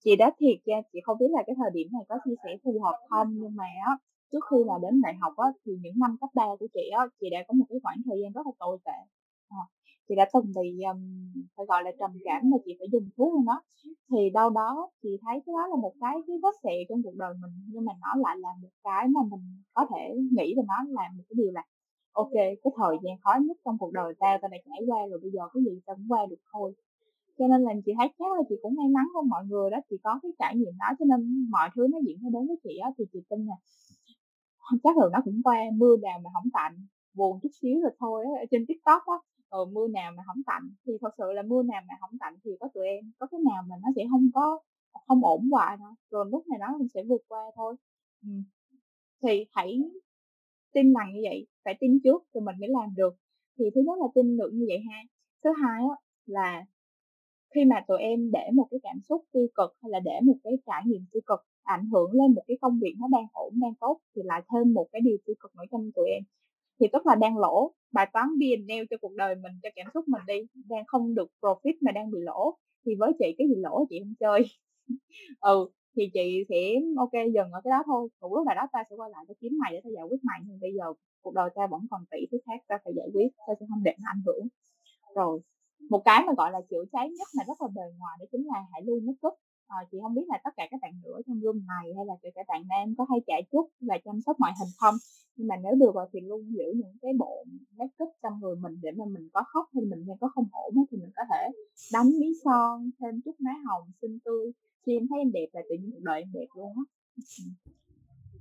[0.04, 2.50] chị đã thiệt ra chị không biết là cái thời điểm này có chia sẻ
[2.64, 3.94] phù hợp không nhưng mà á
[4.32, 7.04] trước khi là đến đại học á thì những năm cấp 3 của chị á
[7.22, 9.00] chị đã có một cái khoảng thời gian rất là tồi tệ.
[9.50, 9.64] À,
[10.10, 11.00] chị đã từng bị um,
[11.58, 13.62] phải gọi là trầm cảm mà chị phải dùng thuốc luôn đó.
[14.12, 17.16] Thì đâu đó chị thấy cái đó là một cái cái vết sẹo trong cuộc
[17.16, 19.44] đời mình nhưng mà nó lại là một cái mà mình
[19.74, 21.64] có thể nghĩ về nó là một cái điều là
[22.12, 25.20] ok cái thời gian khó nhất trong cuộc đời tao tao đã trải qua rồi
[25.22, 26.74] bây giờ cái gì tao cũng qua được thôi.
[27.38, 29.78] Cho nên là chị thấy chắc là chị cũng may mắn hơn mọi người đó
[29.90, 32.58] chị có cái trải nghiệm đó cho nên mọi thứ nó diễn ra đến với
[32.64, 33.56] chị á thì chị tin là
[34.84, 36.76] chắc là nó cũng qua mưa nào mà không tạnh
[37.14, 39.18] buồn chút xíu rồi thôi á trên tiktok á
[39.50, 42.36] ờ, mưa nào mà không tạnh thì thật sự là mưa nào mà không tạnh
[42.44, 44.60] thì có tụi em có cái nào mà nó sẽ không có
[45.08, 47.76] không ổn hoài đâu rồi lúc này đó mình sẽ vượt qua thôi.
[48.24, 48.30] Ừ.
[49.24, 49.80] thì hãy
[50.74, 53.16] tin rằng như vậy phải tin trước rồi mình mới làm được.
[53.60, 54.98] Thì thứ nhất là tin được như vậy ha.
[55.44, 55.96] Thứ hai á,
[56.26, 56.66] là
[57.56, 60.36] khi mà tụi em để một cái cảm xúc tiêu cực hay là để một
[60.44, 63.54] cái trải nghiệm tiêu cực ảnh hưởng lên một cái công việc nó đang ổn
[63.62, 66.24] đang tốt thì lại thêm một cái điều tiêu cực nữa trong tụi em
[66.80, 70.08] thì tức là đang lỗ, bài toán P&L cho cuộc đời mình, cho cảm xúc
[70.08, 70.36] mình đi,
[70.70, 72.58] đang không được profit mà đang bị lỗ.
[72.86, 74.44] Thì với chị cái gì lỗ chị không chơi.
[75.42, 76.58] Ừ thì chị sẽ,
[76.98, 78.10] ok, dừng ở cái đó thôi.
[78.20, 80.20] Cũng lúc nào đó ta sẽ quay lại ta kiếm mày để ta giải quyết
[80.24, 80.86] mày nhưng bây giờ
[81.22, 83.84] cuộc đời ta vẫn còn tỷ thứ khác, ta phải giải quyết, ta sẽ không
[83.84, 84.48] để nó ảnh hưởng.
[85.16, 85.40] Rồi,
[85.90, 88.48] một cái mà gọi là chữa cháy nhất mà rất là bề ngoài đó chính
[88.48, 89.34] là hãy luôn make up
[89.70, 92.06] à, chị không biết là tất cả các bạn nữ ở trong room này hay
[92.06, 94.96] là kể cả bạn nam có hay chạy chút và chăm sóc ngoại hình không?
[95.36, 97.46] Nhưng mà nếu được rồi thì luôn giữ những cái bộ
[97.78, 100.86] make up trong người mình để mà mình có khóc hay mình có không ổn
[100.92, 101.48] thì mình có thể
[101.94, 104.52] đánh mí son thêm chút má hồng xinh tươi
[104.86, 106.84] khi em thấy em đẹp là tự nhiên cuộc đời em đẹp luôn á.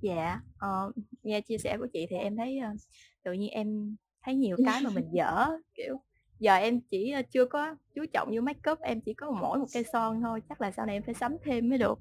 [0.01, 2.79] Dạ uh, nghe chia sẻ của chị thì em thấy uh,
[3.23, 5.97] tự nhiên em thấy nhiều cái mà mình dở kiểu
[6.39, 9.65] giờ em chỉ chưa có chú trọng vô make up em chỉ có mỗi một
[9.73, 11.99] cây son thôi chắc là sau này em phải sắm thêm mới được.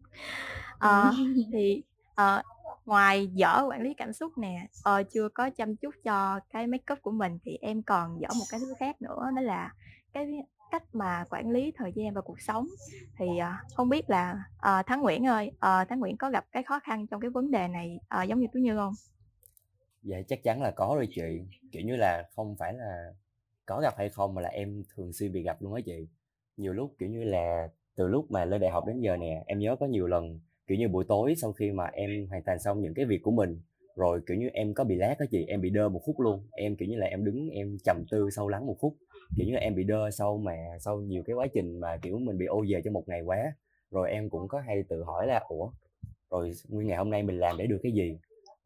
[0.77, 1.15] Uh,
[1.53, 1.83] thì
[2.13, 2.45] uh,
[2.87, 6.93] ngoài dở quản lý cảm xúc nè uh, chưa có chăm chút cho cái make
[6.93, 9.75] up của mình thì em còn dở một cái thứ khác nữa đó là
[10.13, 10.27] cái
[10.71, 12.67] cách mà quản lý thời gian và cuộc sống.
[13.19, 16.63] Thì uh, không biết là uh, Thắng Nguyễn ơi uh, Thắng Nguyễn có gặp cái
[16.63, 18.93] khó khăn trong cái vấn đề này uh, giống như Tú Như không?
[20.03, 21.41] Dạ chắc chắn là có rồi chị.
[21.73, 23.13] Kiểu như là không phải là
[23.69, 26.09] có gặp hay không mà là em thường xuyên bị gặp luôn á chị?
[26.57, 29.59] Nhiều lúc, kiểu như là, từ lúc mà lên đại học đến giờ nè, em
[29.59, 32.81] nhớ có nhiều lần, kiểu như buổi tối sau khi mà em hoàn thành xong
[32.81, 33.61] những cái việc của mình,
[33.97, 36.47] rồi, kiểu như, em có bị lát đó chị, em bị đơ một phút luôn.
[36.53, 38.97] Em, kiểu như là, em đứng, em trầm tư sâu lắng một phút
[39.37, 42.19] kiểu như là em bị đơ sau mà, sau nhiều cái quá trình mà, kiểu,
[42.19, 43.39] mình bị ô về cho một ngày quá.
[43.91, 45.71] Rồi em cũng có hay tự hỏi là, ủa,
[46.31, 48.19] rồi nguyên ngày hôm nay mình làm để được cái gì?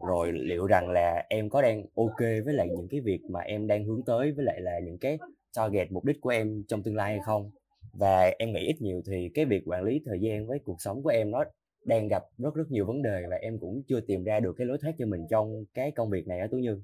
[0.06, 3.66] Rồi liệu rằng là em có đang ok với lại những cái việc mà em
[3.66, 5.18] đang hướng tới với lại là những cái
[5.56, 7.50] target mục đích của em trong tương lai hay không?
[7.92, 11.02] Và em nghĩ ít nhiều thì cái việc quản lý thời gian với cuộc sống
[11.02, 11.44] của em nó
[11.84, 14.66] đang gặp rất rất nhiều vấn đề và em cũng chưa tìm ra được cái
[14.66, 16.82] lối thoát cho mình trong cái công việc này á tú như.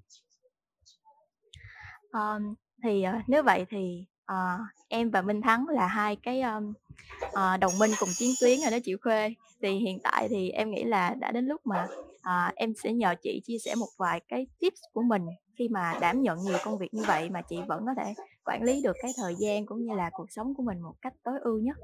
[2.13, 6.73] Um, thì uh, nếu vậy thì uh, em và minh thắng là hai cái um,
[7.27, 9.35] uh, đồng minh cùng chiến tuyến rồi đó chị khuê.
[9.63, 11.87] Thì hiện tại thì em nghĩ là đã đến lúc mà
[12.29, 15.23] à, em sẽ nhờ chị chia sẻ một vài cái tips của mình
[15.59, 18.15] khi mà đảm nhận nhiều công việc như vậy mà chị vẫn có thể
[18.45, 21.15] quản lý được cái thời gian cũng như là cuộc sống của mình một cách
[21.25, 21.77] tối ưu nhất.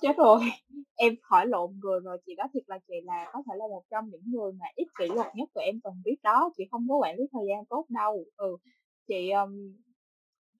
[0.00, 0.40] Chết rồi.
[0.96, 3.82] Em hỏi lộn người rồi chị đó thiệt là chị là có thể là một
[3.90, 6.52] trong những người mà ít kỷ luật nhất của em từng biết đó.
[6.56, 8.24] Chị không có quản lý thời gian tốt đâu.
[8.36, 8.56] Ừ
[9.10, 9.50] chị um,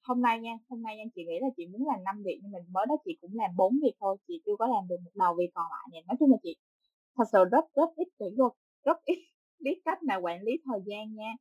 [0.02, 2.52] hôm nay nha hôm nay nha chị nghĩ là chị muốn làm năm việc nhưng
[2.52, 5.10] mình mới đó chị cũng làm bốn việc thôi chị chưa có làm được một
[5.14, 6.02] đầu việc còn lại nè.
[6.06, 6.56] Nói chung là chị
[7.16, 8.52] thật sự rất rất ít kỷ luật
[8.84, 9.18] rất ít
[9.64, 11.32] biết cách nào quản lý thời gian nha.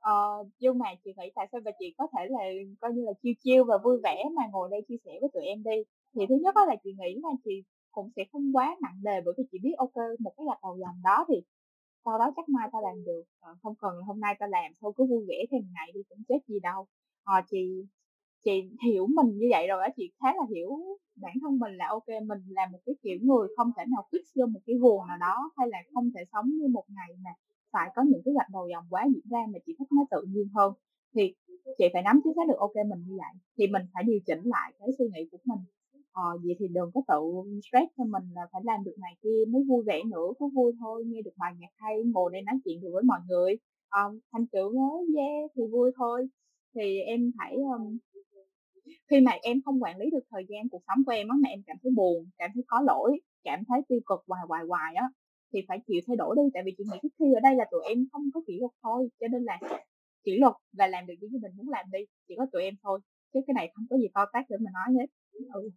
[0.00, 0.12] Ờ,
[0.58, 2.40] nhưng mà chị nghĩ tại sao và chị có thể là
[2.80, 5.42] coi như là chiêu chiêu và vui vẻ mà ngồi đây chia sẻ với tụi
[5.44, 5.76] em đi?
[6.14, 9.20] Thì thứ nhất đó là chị nghĩ là chị cũng sẽ không quá nặng đề
[9.24, 11.34] bởi vì chị biết ok một cái gạch đầu dòng đó thì
[12.04, 13.22] sau đó chắc mai ta làm được.
[13.40, 16.22] Ờ, không cần hôm nay ta làm thôi cứ vui vẻ thêm ngày đi cũng
[16.28, 16.86] chết gì đâu.
[17.24, 17.58] Ờ, chị
[18.44, 18.50] chị
[18.86, 20.70] hiểu mình như vậy rồi á chị khá là hiểu
[21.16, 24.22] bản thân mình là ok mình là một cái kiểu người không thể nào fix
[24.36, 27.30] vô một cái guồng nào đó hay là không thể sống như một ngày mà
[27.72, 30.22] phải có những cái gạch đầu dòng quá diễn ra mà chị thích nó tự
[30.28, 30.72] nhiên hơn.
[31.14, 31.34] Thì
[31.78, 34.42] chị phải nắm chính xác được ok mình như vậy thì mình phải điều chỉnh
[34.44, 35.58] lại cái suy nghĩ của mình.
[36.12, 37.20] Ờ, vậy thì đừng có tự
[37.68, 40.72] stress cho mình là phải làm được này kia mới vui vẻ nữa cứ vui
[40.80, 43.58] thôi nghe được bài nhạc hay ngồi đây nói chuyện được với mọi người.
[43.88, 46.28] Ờ, um, thành tựu mới yeah thì vui thôi.
[46.74, 47.98] Thì em phải um,
[49.10, 51.48] khi mà em không quản lý được thời gian cuộc sống của em á mà
[51.48, 54.94] em cảm thấy buồn cảm thấy có lỗi cảm thấy tiêu cực hoài hoài hoài
[54.94, 55.08] á
[55.52, 56.42] thì phải chịu thay đổi đi.
[56.54, 59.08] Tại vì chị nghĩ khi ở đây là tụi em không có kỷ luật thôi
[59.20, 59.58] cho nên là
[60.24, 62.74] kỷ luật và làm được những gì mình muốn làm đi chỉ có tụi em
[62.82, 63.00] thôi
[63.34, 65.06] chứ cái này không có gì to tát để mà nói hết.
[65.54, 65.70] Ừ.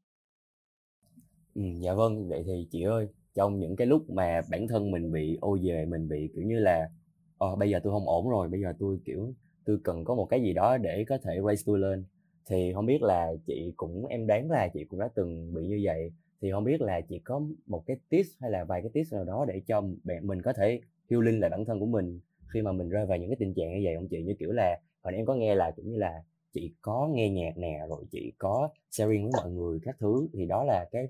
[1.55, 5.11] ừ dạ vâng vậy thì chị ơi trong những cái lúc mà bản thân mình
[5.11, 6.89] bị ô về mình bị kiểu như là
[7.37, 9.33] ờ, bây giờ tôi không ổn rồi bây giờ tôi kiểu
[9.65, 12.05] tôi cần có một cái gì đó để có thể raise tôi lên
[12.45, 15.79] thì không biết là chị cũng, em đoán là chị cũng đã từng bị như
[15.83, 19.13] vậy, thì không biết là chị có một cái tips hay là vài cái tips
[19.13, 19.81] nào đó để cho
[20.21, 22.19] mình có thể healing lại bản thân của mình
[22.53, 24.23] khi mà mình rơi vào những cái tình trạng như vậy không chị?
[24.23, 26.23] Như kiểu là, hồi em có nghe là cũng như là,
[26.53, 30.45] chị có nghe nhạc nè, rồi chị có sharing với mọi người các thứ, thì
[30.45, 31.07] đó là cái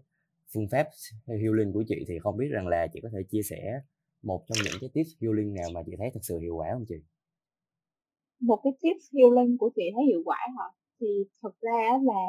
[0.54, 0.88] phương pháp
[1.28, 2.06] healing của chị.
[2.08, 3.82] Thì không biết rằng là chị có thể chia sẻ
[4.22, 6.86] một trong những cái tips healing nào mà chị thấy thật sự hiệu quả không
[6.90, 6.96] chị?
[8.40, 10.66] Một cái tips healing của chị thấy hiệu quả hả?
[11.04, 12.22] Thì thực ra là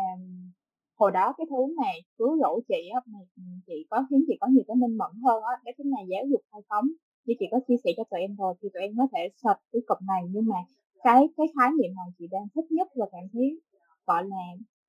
[0.98, 4.34] hồi đó cái thứ mà cứ rỗ chị á mà ừ, chị có khiến chị
[4.40, 6.88] có nhiều cái minh mẫn hơn á đó chính là giáo dục khai phóng.
[7.24, 9.60] Như chị có chia sẻ cho tụi em rồi thì tụi em có thể search
[9.72, 10.56] cái cụm này nhưng mà
[11.04, 13.60] cái cái khái niệm này chị đang thích nhất và cảm thấy
[14.06, 14.44] gọi là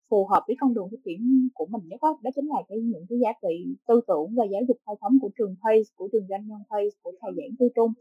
[0.09, 2.77] phù hợp với con đường phát triển của mình nhất đó, đó chính là cái
[2.79, 6.07] những cái giá trị tư tưởng và giáo dục khai phóng của trường PACE của
[6.11, 7.91] trường doanh nhân PACE của thầy giảng tư trung.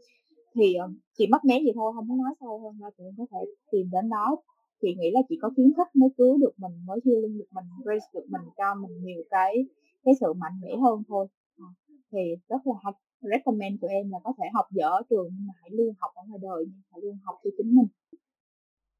[0.55, 3.15] Thì ờ, chị mất mé gì thôi không muốn nói sâu hơn đâu tụi em
[3.17, 3.39] có thể
[3.71, 4.37] tìm đến đó
[4.81, 7.65] chị nghĩ là chỉ có kiến thức mới cứu được mình mới healing được mình
[7.85, 9.65] raise được mình cho mình nhiều cái
[10.05, 11.27] cái sự mạnh mẽ hơn thôi.
[11.57, 11.67] À,
[12.11, 12.19] thì
[12.49, 15.53] rất là học recommend tụi em là có thể học dở ở trường nhưng mà
[15.61, 17.87] hãy luôn học ở ngoài đời nhưng hãy luôn học cho chính mình.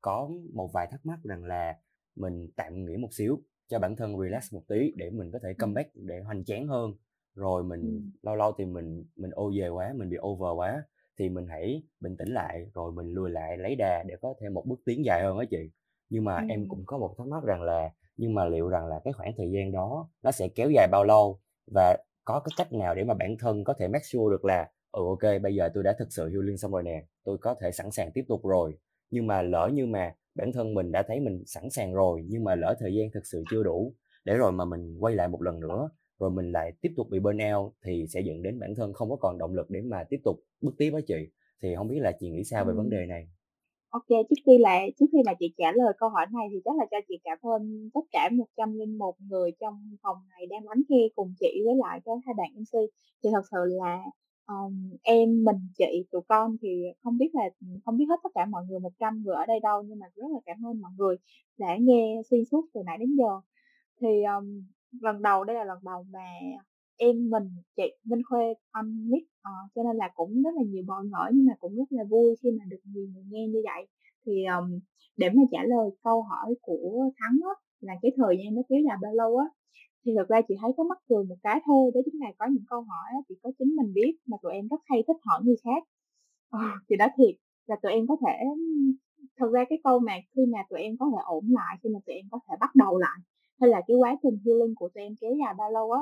[0.01, 1.75] Có một vài thắc mắc rằng là
[2.15, 5.53] mình tạm nghỉ một xíu cho bản thân relax một tí để mình có thể
[5.53, 6.93] comeback để hoành tráng hơn.
[7.35, 8.19] Rồi mình ừ.
[8.21, 10.83] lâu lâu thì mình mình ô về quá mình bị over quá
[11.19, 14.53] thì mình hãy bình tĩnh lại rồi mình lùi lại lấy đà để có thêm
[14.53, 15.69] một bước tiến dài hơn á chị.
[16.09, 16.45] Nhưng mà ừ.
[16.49, 19.33] em cũng có một thắc mắc rằng là nhưng mà liệu rằng là cái khoảng
[19.37, 21.39] thời gian đó nó sẽ kéo dài bao lâu?
[21.71, 24.69] Và có cái cách nào để mà bản thân có thể make sure được là
[24.91, 27.71] ừ ok bây giờ tôi đã thực sự healing xong rồi nè tôi có thể
[27.71, 28.77] sẵn sàng tiếp tục rồi.
[29.09, 32.43] Nhưng mà lỡ như mà bản thân mình đã thấy mình sẵn sàng rồi nhưng
[32.43, 33.93] mà lỡ thời gian thực sự chưa đủ
[34.25, 35.89] để rồi mà mình quay lại một lần nữa
[36.19, 39.15] rồi mình lại tiếp tục bị burnout thì sẽ dẫn đến bản thân không có
[39.15, 41.27] còn động lực để mà tiếp tục bước tiếp với chị
[41.61, 43.27] thì không biết là chị nghĩ sao về vấn đề này
[43.95, 46.75] Ok, trước khi là trước khi mà chị trả lời câu hỏi này thì chắc
[46.77, 51.07] là cho chị cảm ơn tất cả 101 người trong phòng này đang lắng nghe
[51.15, 52.79] cùng chị với lại cái hai bạn MC.
[53.23, 54.03] Thì thật sự là
[54.47, 57.43] um, em mình chị tụi con thì không biết là
[57.85, 60.27] không biết hết tất cả mọi người 100 người ở đây đâu nhưng mà rất
[60.33, 61.15] là cảm ơn mọi người
[61.57, 63.41] đã nghe xuyên suốt từ nãy đến giờ.
[64.01, 64.63] Thì um,
[65.01, 66.25] lần đầu đây là lần đầu mà
[66.97, 70.63] em mình chị Minh Khuê anh biết à, ờ, cho nên là cũng rất là
[70.67, 73.47] nhiều bỡ ngỡ nhưng mà cũng rất là vui khi mà được nhiều người nghe
[73.47, 73.87] như vậy.
[74.25, 74.79] Thì um,
[75.17, 78.79] để mà trả lời câu hỏi của Thắng á, là cái thời gian nó kéo
[78.87, 79.45] dài bao lâu á?
[80.05, 82.45] Thì thực ra chị thấy có mắc cười một cái thôi đó chính là có
[82.51, 85.17] những câu hỏi á, chỉ có chính mình biết mà tụi em rất hay thích
[85.25, 85.83] hỏi người khác.
[86.49, 87.35] À, thì đó thiệt
[87.67, 88.33] là tụi em có thể
[89.39, 91.99] thực ra cái câu mà khi mà tụi em có thể ổn lại khi mà
[92.05, 93.19] tụi em có thể bắt đầu lại
[93.59, 96.01] hay là cái quá trình healing của tụi em kéo dài bao lâu á?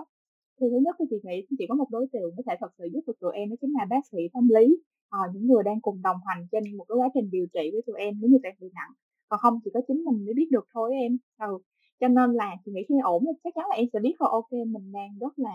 [0.59, 2.85] Thì thứ nhất thì chị nghĩ chỉ có một đối tượng có thể thật sự
[2.93, 4.77] giúp được tụi em đó chính là bác sĩ tâm lý
[5.09, 7.81] à, những người đang cùng đồng hành trên một cái quá trình điều trị với
[7.87, 8.91] tụi em nếu như tụi em bị nặng
[9.29, 11.17] còn không chỉ có chính mình mới biết được thôi em.
[11.39, 11.57] Ừ.
[11.99, 14.27] cho nên là chị nghĩ khi ổn thì chắc chắn là em sẽ biết là
[14.31, 15.53] ok mình đang rất là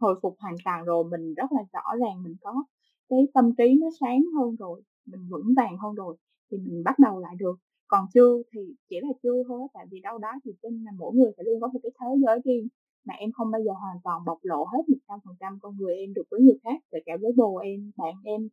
[0.00, 2.64] hồi phục hoàn toàn rồi mình rất là rõ ràng mình có
[3.08, 6.16] cái tâm trí nó sáng hơn rồi mình vững vàng hơn rồi
[6.50, 7.54] thì mình bắt đầu lại được
[7.88, 8.60] còn chưa thì
[8.90, 11.60] chỉ là chưa thôi tại vì đâu đó thì tin là mỗi người phải luôn
[11.60, 12.68] có một cái thế giới riêng.
[13.04, 15.76] Mà em không bao giờ hoàn toàn bộc lộ hết một trăm phần trăm con
[15.78, 18.48] người em được với người khác kể cả với bồ em bạn em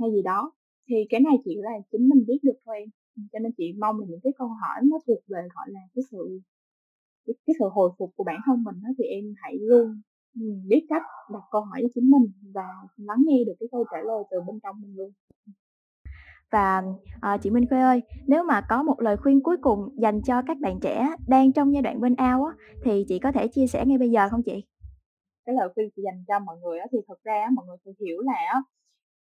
[0.00, 0.52] hay gì đó.
[0.88, 2.88] Thì cái này chỉ là chính mình biết được thôi em.
[3.32, 6.02] Cho nên chị mong là những cái câu hỏi nó thuộc về gọi là cái
[6.10, 6.40] sự
[7.26, 10.00] cái, cái sự hồi phục của bản thân mình đó, thì em hãy luôn
[10.40, 11.02] ừ, biết cách
[11.32, 12.66] đặt câu hỏi cho chính mình và
[12.96, 15.12] lắng nghe được cái câu trả lời từ bên trong mình luôn
[16.54, 16.82] và
[17.20, 20.42] à, chị Minh Khuê ơi, nếu mà có một lời khuyên cuối cùng dành cho
[20.46, 22.52] các bạn trẻ đang trong giai đoạn bên ao á,
[22.84, 24.64] thì chị có thể chia sẻ ngay bây giờ không chị?
[25.46, 27.94] Cái lời khuyên chị dành cho mọi người á, thì thật ra mọi người phải
[28.00, 28.62] hiểu là á,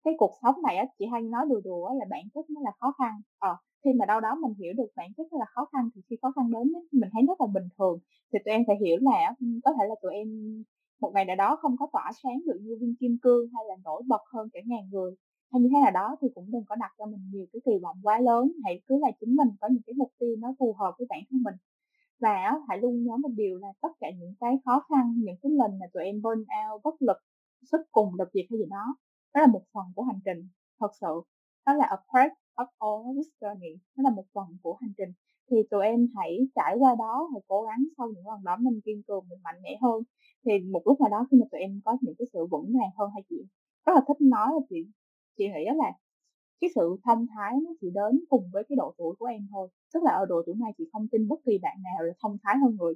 [0.03, 2.71] cái cuộc sống này á, chị hay nói đùa đùa là bản chất nó là
[2.79, 3.11] khó khăn.
[3.39, 6.01] Ờ, khi mà đâu đó mình hiểu được bản chất nó là khó khăn thì
[6.09, 7.99] khi khó khăn đến mình thấy rất là bình thường.
[8.33, 10.27] Thì tụi em phải hiểu là có thể là tụi em
[11.01, 13.75] một ngày nào đó không có tỏa sáng được như viên kim cương hay là
[13.83, 15.15] nổi bật hơn cả ngàn người
[15.51, 17.71] hay như thế nào đó thì cũng đừng có đặt cho mình nhiều cái kỳ
[17.83, 18.51] vọng quá lớn.
[18.63, 21.19] Hãy cứ là chính mình có những cái mục tiêu nó phù hợp với bản
[21.29, 21.55] thân mình.
[22.19, 25.51] Và hãy luôn nhớ một điều là tất cả những cái khó khăn, những cái
[25.51, 27.17] lần mà tụi em burn out, bất lực,
[27.71, 28.95] sức cùng lực việc hay gì đó
[29.33, 30.47] đó là một phần của hành trình.
[30.79, 31.21] Thật sự,
[31.65, 33.77] đó là a part of all this journey.
[33.97, 35.11] Nó là một phần của hành trình.
[35.51, 38.81] Thì tụi em hãy trải qua đó hãy cố gắng sau những lần đó mình
[38.85, 40.03] kiên cường, mình mạnh mẽ hơn.
[40.45, 42.91] Thì một lúc nào đó khi mà tụi em có những cái sự vững vàng
[42.97, 43.35] hơn hay chị
[43.85, 44.75] rất là thích nói là chị
[45.39, 45.93] chị nghĩ là
[46.61, 49.69] cái sự thông thái nó chỉ đến cùng với cái độ tuổi của em thôi.
[49.93, 52.37] Tức là ở độ tuổi này chị không tin bất kỳ bạn nào là thông
[52.43, 52.93] thái hơn người.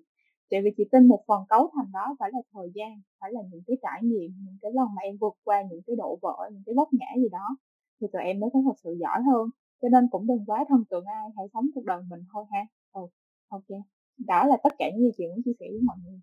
[0.51, 3.41] Tại vì chị tin một phần cấu thành đó phải là thời gian phải là
[3.51, 6.49] những cái trải nghiệm những cái lần mà em vượt qua những cái độ vỡ
[6.53, 7.57] những cái vấp ngã gì đó
[8.01, 9.49] thì tụi em mới có thật sự giỏi hơn.
[9.81, 12.59] Cho nên cũng đừng quá thần tượng ai hãy sống cuộc đời mình thôi ha.
[12.93, 13.01] Ừ,
[13.49, 13.69] ok.
[14.17, 16.19] Đó là tất cả những gì chị muốn chia sẻ với mọi người.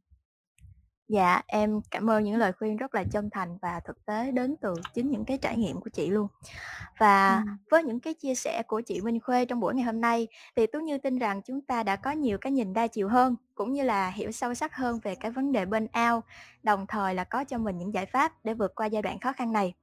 [1.11, 4.57] Dạ, em cảm ơn những lời khuyên rất là chân thành và thực tế đến
[4.61, 6.29] từ chính những cái trải nghiệm của chị luôn.
[6.99, 7.59] Và Ừm.
[7.71, 10.67] với những cái chia sẻ của chị Minh Khuê trong buổi ngày hôm nay thì
[10.67, 13.73] Tú Như tin rằng chúng ta đã có nhiều cái nhìn đa chiều hơn cũng
[13.73, 16.25] như là hiểu sâu sắc hơn về cái vấn đề burnout,
[16.63, 19.33] đồng thời là có cho mình những giải pháp để vượt qua giai đoạn khó
[19.33, 19.75] khăn này.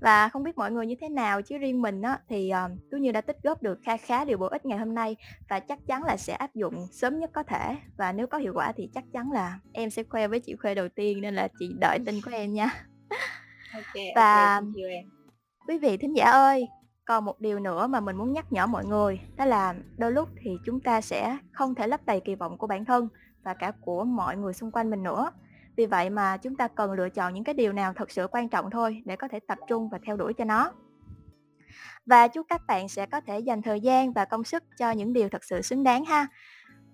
[0.00, 2.98] Và không biết mọi người như thế nào chứ riêng mình á thì ờ, Tú
[2.98, 5.16] Như đã tích góp được kha khá điều bổ ích ngày hôm nay
[5.48, 8.52] và chắc chắn là sẽ áp dụng sớm nhất có thể và nếu có hiệu
[8.54, 11.48] quả thì chắc chắn là em sẽ khoe với chị Khuê đầu tiên nên là
[11.58, 12.86] chị đợi tin của em nha.
[13.74, 15.04] Ok, Và you em.
[15.68, 16.68] Quý vị thính giả ơi,
[17.04, 20.28] còn một điều nữa mà mình muốn nhắc nhở mọi người, đó là đôi lúc
[20.42, 23.08] thì chúng ta sẽ không thể lấp đầy kỳ vọng của bản thân
[23.44, 25.30] và cả của mọi người xung quanh mình nữa.
[25.76, 28.48] Vì vậy mà chúng ta cần lựa chọn những cái điều nào thật sự quan
[28.48, 30.72] trọng thôi để có thể tập trung và theo đuổi cho nó.
[32.06, 35.12] Và chúc các bạn sẽ có thể dành thời gian và công sức cho những
[35.12, 36.26] điều thật sự xứng đáng ha.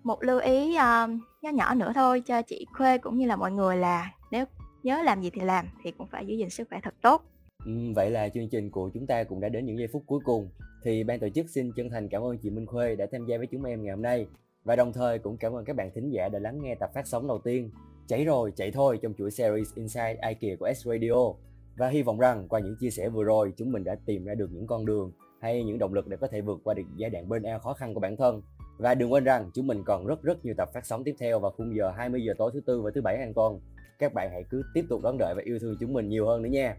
[0.03, 1.11] Một lưu ý ờ, uh,
[1.43, 4.45] nhỏ nhỏ nữa thôi cho chị Khuê cũng như là mọi người là nếu
[4.83, 7.23] nhớ làm gì thì làm thì cũng phải giữ gìn sức khỏe thật tốt
[7.65, 10.21] ừ, vậy là chương trình của chúng ta cũng đã đến những giây phút cuối
[10.25, 10.51] cùng
[10.85, 13.39] thì ban tổ chức xin chân thành cảm ơn chị Minh Khuê đã tham gia
[13.39, 14.27] với chúng em ngày hôm nay
[14.69, 17.07] và đồng thời cũng cảm ơn các bạn thính giả đã lắng nghe tập phát
[17.07, 17.71] sóng đầu tiên
[18.07, 21.33] Chảy rồi, chạy thôi trong chuỗi series Inside IKEA của S Radio
[21.77, 24.35] và hy vọng rằng qua những chia sẻ vừa rồi chúng mình đã tìm ra
[24.35, 27.11] được những con đường hay những động lực để có thể vượt qua được giai
[27.11, 28.43] đoạn bên eo khó khăn của bản thân
[28.79, 31.41] và đừng quên rằng chúng mình còn rất rất nhiều tập phát sóng tiếp theo
[31.41, 33.61] vào khung giờ 20 giờ tối thứ tư và thứ bảy hàng tuần.
[33.99, 36.43] Các bạn hãy cứ tiếp tục đón đợi và yêu thương chúng mình nhiều hơn
[36.43, 36.77] nữa nha.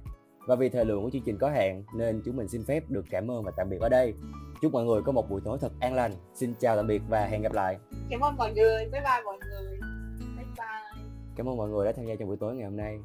[0.47, 3.05] Và vì thời lượng của chương trình có hạn nên chúng mình xin phép được
[3.09, 4.13] cảm ơn và tạm biệt ở đây.
[4.61, 6.11] Chúc mọi người có một buổi tối thật an lành.
[6.35, 7.77] Xin chào tạm biệt và hẹn gặp lại.
[8.09, 8.89] Cảm ơn mọi người.
[8.91, 9.79] Bye bye mọi người.
[10.37, 11.03] Bye bye.
[11.35, 12.99] Cảm ơn mọi người đã tham gia trong buổi tối ngày hôm nay.